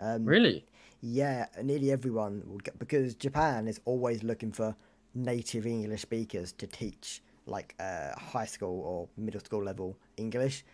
[0.00, 0.64] Um, Really?
[1.00, 4.74] yeah, nearly everyone will get because Japan is always looking for
[5.14, 10.64] native English speakers to teach like uh, high school or middle school level English.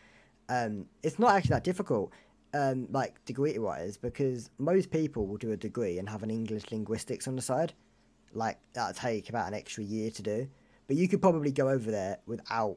[0.48, 2.12] Um, it's not actually that difficult,
[2.52, 6.64] um, like degree wise, because most people will do a degree and have an English
[6.70, 7.72] linguistics on the side.
[8.32, 10.48] Like that'll take about an extra year to do,
[10.86, 12.76] but you could probably go over there without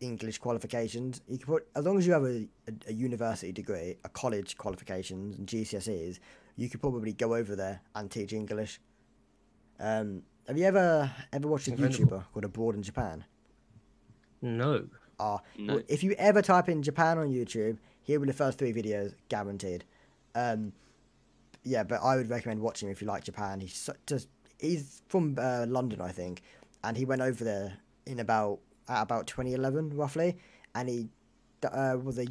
[0.00, 1.20] English qualifications.
[1.28, 4.56] You could put as long as you have a, a, a university degree, a college
[4.56, 6.18] qualifications, and GCSEs,
[6.56, 8.80] you could probably go over there and teach English.
[9.80, 11.96] Um, have you ever ever watched a Available.
[12.06, 13.24] YouTuber called Abroad in Japan?
[14.42, 14.86] No.
[15.18, 15.74] Ah, No.
[15.74, 18.72] well, if you ever type in Japan on YouTube, here will be the first three
[18.72, 19.84] videos, guaranteed.
[20.34, 20.72] Um,
[21.62, 23.60] yeah, but I would recommend watching him if you like Japan.
[23.60, 24.28] He's so, just
[24.58, 26.42] he's from uh, London, I think,
[26.82, 28.58] and he went over there in about
[28.88, 30.36] at about 2011 roughly,
[30.74, 31.08] and he
[31.70, 32.26] uh, was a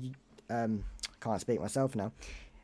[0.50, 0.84] um,
[1.20, 2.12] can't speak myself now.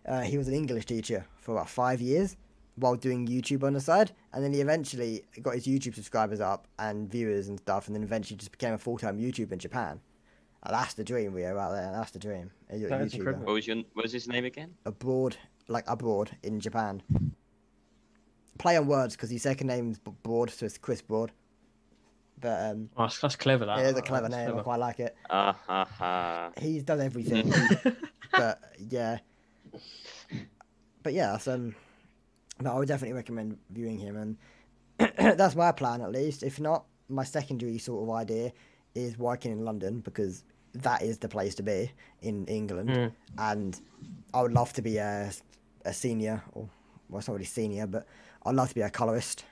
[0.06, 2.36] Uh, he was an English teacher for about five years
[2.76, 6.68] while doing YouTube on the side, and then he eventually got his YouTube subscribers up
[6.78, 10.00] and viewers and stuff, and then eventually just became a full time YouTuber in Japan.
[10.64, 11.92] And that's the dream, Rio, out there.
[11.94, 12.52] That's the dream.
[12.70, 13.46] A That is YouTuber incredible.
[13.46, 14.74] What was your what was his name again?
[14.86, 15.38] abroad,
[15.68, 17.02] like abroad in Japan.
[18.58, 21.32] Play on words because his second name's B- Broad, so it's Chris Broad.
[22.42, 23.66] But um, Oh, that's, that's clever.
[23.66, 23.80] That.
[23.80, 24.58] it is a clever That's name.
[24.60, 25.16] I quite like it.
[25.30, 26.52] Ah ha ha.
[26.60, 27.52] He's done everything.
[28.32, 29.20] but yeah,
[31.04, 31.76] but yeah, so, um,
[32.62, 34.16] no, I would definitely recommend viewing him,
[35.00, 36.44] and that's my plan at least.
[36.44, 38.52] If not, my secondary sort of idea
[38.96, 43.12] is working in London because that is the place to be in England, Mm.
[43.38, 43.82] and
[44.34, 45.32] I would love to be a,
[45.86, 46.70] a senior, or
[47.10, 48.06] well, it's not really senior, but
[48.46, 49.46] I'd love to be a colorist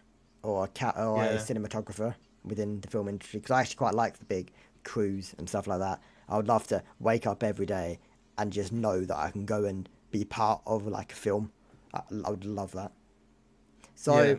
[0.44, 2.14] or a cat or a cinematographer
[2.48, 4.52] within the film industry because I actually quite like the big
[4.84, 6.02] crews and stuff like that.
[6.30, 8.00] I would love to wake up every day
[8.38, 11.52] and just know that I can go and be part of like a film.
[11.94, 12.92] I, I would love that.
[13.96, 14.36] So, Yeah.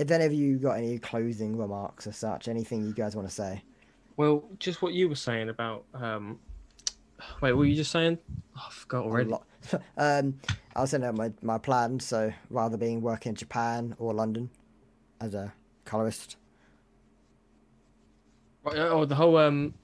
[0.00, 3.34] if any of you got any closing remarks or such, anything you guys want to
[3.34, 3.62] say?
[4.16, 5.84] Well, just what you were saying about.
[5.94, 6.38] Um,
[7.40, 8.18] wait, what were you just saying?
[8.56, 9.32] Oh, I forgot already.
[9.96, 10.38] um,
[10.74, 12.04] I was out my, my plans.
[12.04, 14.50] So, rather being working in Japan or London
[15.20, 15.52] as a
[15.84, 16.36] colorist.
[18.64, 19.74] Right, Oh, the whole um,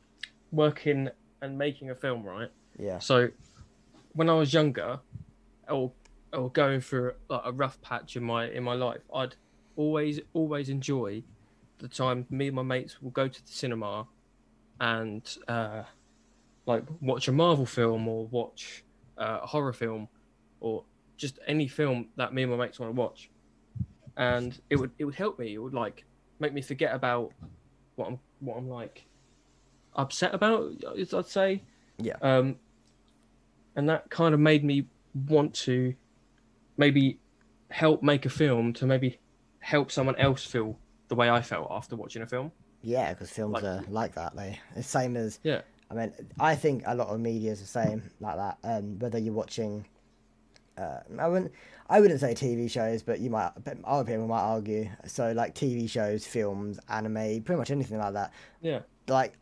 [0.53, 1.09] working
[1.41, 2.51] and making a film, right?
[2.79, 2.99] Yeah.
[2.99, 3.29] So,
[4.12, 5.01] when I was younger,
[5.68, 5.93] or
[6.33, 9.35] or going through like a rough patch in my in my life, I'd
[9.76, 11.22] always always enjoy
[11.79, 14.07] the time me and my mates will go to the cinema
[14.81, 15.83] and uh,
[16.66, 18.85] like watch a Marvel film or watch
[19.16, 20.09] uh, a horror film
[20.61, 20.85] or
[21.16, 23.31] just any film that me and my mates want to watch,
[24.16, 25.55] and it would it would help me.
[25.55, 26.05] It would like
[26.41, 27.33] make me forget about
[27.99, 29.05] what I'm what I'm like
[29.94, 30.72] upset about.
[30.96, 31.62] Is I'd say.
[31.99, 32.16] Yeah.
[32.22, 32.57] Um,
[33.76, 34.86] and that kind of made me
[35.28, 35.94] want to
[36.76, 37.18] maybe
[37.70, 39.18] help make a film to maybe
[39.61, 40.78] help someone else feel
[41.09, 42.53] the way I felt after watching a film.
[42.82, 44.36] Yeah, because films Like- are like that.
[44.36, 45.62] They the same as Yeah.
[45.90, 48.59] I mean, I think a lot of media is the same like that.
[48.62, 49.86] Um, whether you're watching,
[50.79, 51.53] uh, I wouldn't,
[51.89, 54.89] I wouldn't say TV shows, but you might, but other people might argue.
[55.07, 58.33] So like TV shows, films, anime, pretty much anything like that.
[58.62, 58.81] Yeah.
[59.09, 59.35] Like,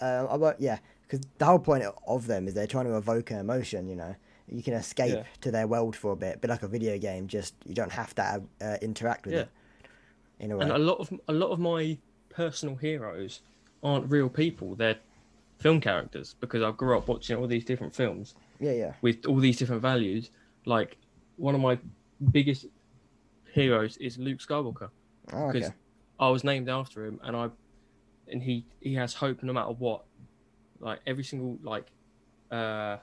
[0.00, 3.30] uh, I won't, yeah, because the whole point of them is they're trying to evoke
[3.30, 3.88] an emotion.
[3.88, 4.14] You know,
[4.48, 5.22] you can escape Yeah.
[5.42, 8.14] to their world for a bit, but like a video game, just you don't have
[8.16, 9.40] to uh, interact with Yeah.
[9.40, 9.48] it.
[10.38, 10.62] In a way.
[10.64, 11.96] And a lot of a lot of my
[12.28, 13.40] personal heroes
[13.82, 14.98] aren't real people; they're
[15.58, 18.92] film characters because I grew up watching all these different films yeah, yeah.
[19.00, 20.30] with all these different values.
[20.66, 20.98] Like
[21.36, 21.78] one of my
[22.30, 22.66] biggest
[23.52, 24.90] heroes is Luke Skywalker.
[25.32, 25.76] Oh, because okay.
[26.20, 27.48] I was named after him, and I,
[28.28, 30.04] and he he has hope no matter what,
[30.78, 31.86] Like every single like
[32.50, 32.98] uh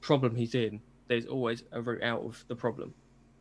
[0.00, 2.94] problem he's in, there's always a route out of the problem.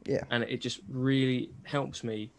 [0.05, 0.23] Yeah.
[0.29, 2.31] And it just really helps me.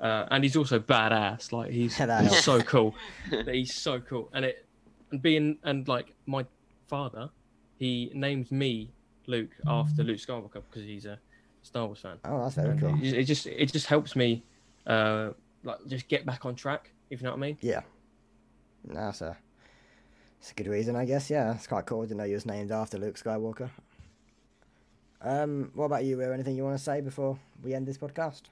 [0.00, 1.52] Uh, and he's also badass.
[1.52, 2.94] Like he's, he's so cool.
[3.46, 4.30] He's so cool.
[4.32, 4.66] And it
[5.10, 6.46] and being and like my
[6.88, 7.28] father,
[7.76, 8.92] he named me
[9.26, 11.18] Luke after Luke Skywalker because he's a
[11.62, 12.18] Star Wars fan.
[12.24, 12.98] Oh, that's very And cool.
[13.02, 14.42] it, it just it just helps me
[14.86, 15.30] uh
[15.62, 17.58] like just get back on track, if you know what I mean.
[17.60, 17.82] Yeah.
[18.86, 19.36] No, That's a,
[20.40, 21.28] that's a good reason, I guess.
[21.28, 23.68] Yeah, it's quite cool to know you was named after Luke Skywalker.
[25.20, 26.32] Um, what about you, Will?
[26.32, 28.42] Anything you want to say before we end this podcast?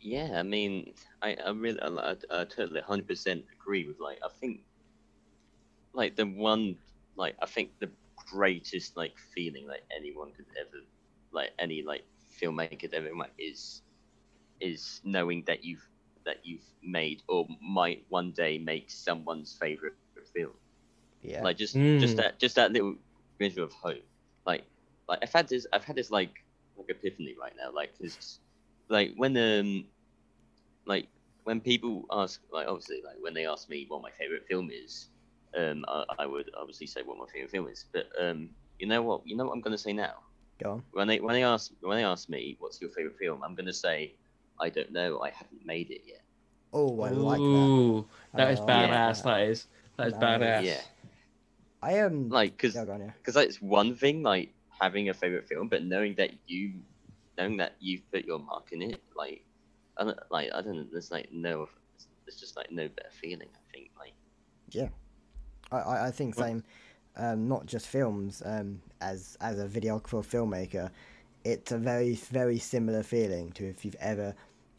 [0.00, 4.28] Yeah, I mean, I, I really, I, I, I totally 100% agree with, like, I
[4.40, 4.60] think,
[5.92, 6.76] like, the one,
[7.16, 7.90] like, I think the
[8.30, 10.84] greatest, like, feeling, like, anyone could ever,
[11.32, 12.04] like, any, like,
[12.40, 13.82] filmmaker could ever make is,
[14.60, 15.88] is knowing that you've,
[16.24, 19.96] that you've made or might one day make someone's favorite
[20.34, 20.54] film.
[21.22, 21.46] Yeah.
[21.46, 21.98] Like, just, Mm.
[21.98, 22.96] just that, just that little
[23.40, 24.04] measure of hope.
[24.46, 24.66] Like,
[25.08, 26.34] like, I've had this, I've had this, like,
[26.76, 28.40] like, epiphany right now, like, cause
[28.88, 29.88] like when um
[30.86, 31.08] like
[31.44, 35.09] when people ask like obviously like when they ask me what my favorite film is
[35.58, 39.02] um I, I would obviously say what my favorite film is but um you know
[39.02, 40.14] what you know what i'm going to say now
[40.62, 40.82] Go on.
[40.92, 43.66] when they when they ask when they ask me what's your favorite film i'm going
[43.66, 44.14] to say
[44.60, 46.22] i don't know i haven't made it yet
[46.72, 47.46] Oh, I like that.
[47.46, 49.16] Ooh, that is badass.
[49.18, 49.22] yeah.
[49.24, 50.22] That is that is Nice.
[50.22, 50.64] badass.
[50.64, 50.80] yeah
[51.82, 52.28] I am.
[52.28, 53.10] like because yeah, yeah.
[53.18, 56.74] because it's one thing like having a favorite film but knowing that you
[57.36, 59.44] knowing that you've put your mark in it like
[59.98, 61.68] I don't, like I don't know there's like no
[62.24, 64.14] there's just like no better feeling I think like
[64.84, 64.90] I,
[65.72, 66.64] I, I think same.
[67.16, 68.42] Um, not just films.
[68.44, 70.90] Um, as as a videographer filmmaker,
[71.44, 74.34] it's a very very similar feeling to if you've ever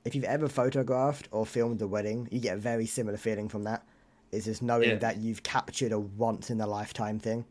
[0.06, 2.28] if you've ever photographed or filmed a wedding.
[2.32, 3.84] You get a very similar feeling from that.
[4.32, 4.96] It's just knowing Yeah.
[4.96, 7.46] that you've captured a once in a lifetime thing.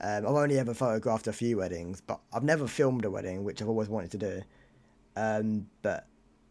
[0.00, 3.62] Um, I've only ever photographed a few weddings, but I've never filmed a wedding, which
[3.62, 4.42] I've always wanted to do.
[5.16, 6.06] Um, but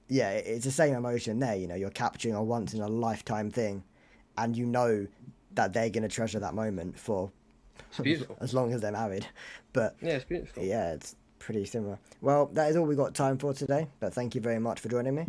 [0.08, 1.56] yeah, it's the same emotion there.
[1.56, 3.84] You know, you're capturing a once in a lifetime thing,
[4.38, 5.08] and you know
[5.56, 7.32] that they're gonna treasure that moment for
[8.42, 9.26] as long as they're married.
[9.74, 10.64] But Yeah, it's beautiful.
[10.64, 12.00] yeah, it's pretty similar.
[12.22, 13.88] Well, that is all we got time for today.
[14.00, 15.24] But thank you very much for joining me.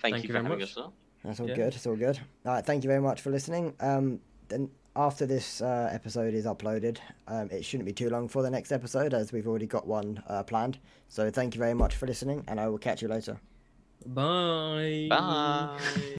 [0.00, 0.76] thank, Thank you you for very much.
[0.76, 0.78] us
[1.24, 1.56] That's all Yeah.
[1.56, 1.74] good.
[1.74, 2.18] It's all good.
[2.46, 3.74] All right, thank you very much for listening.
[3.80, 6.98] Um, then after this uh, episode is uploaded,
[7.28, 10.22] um, it shouldn't be too long for the next episode, as we've already got one
[10.28, 10.78] uh, planned.
[11.08, 13.38] So thank you very much for listening, and I will catch you later.
[14.04, 15.06] Bye.
[15.08, 15.78] bye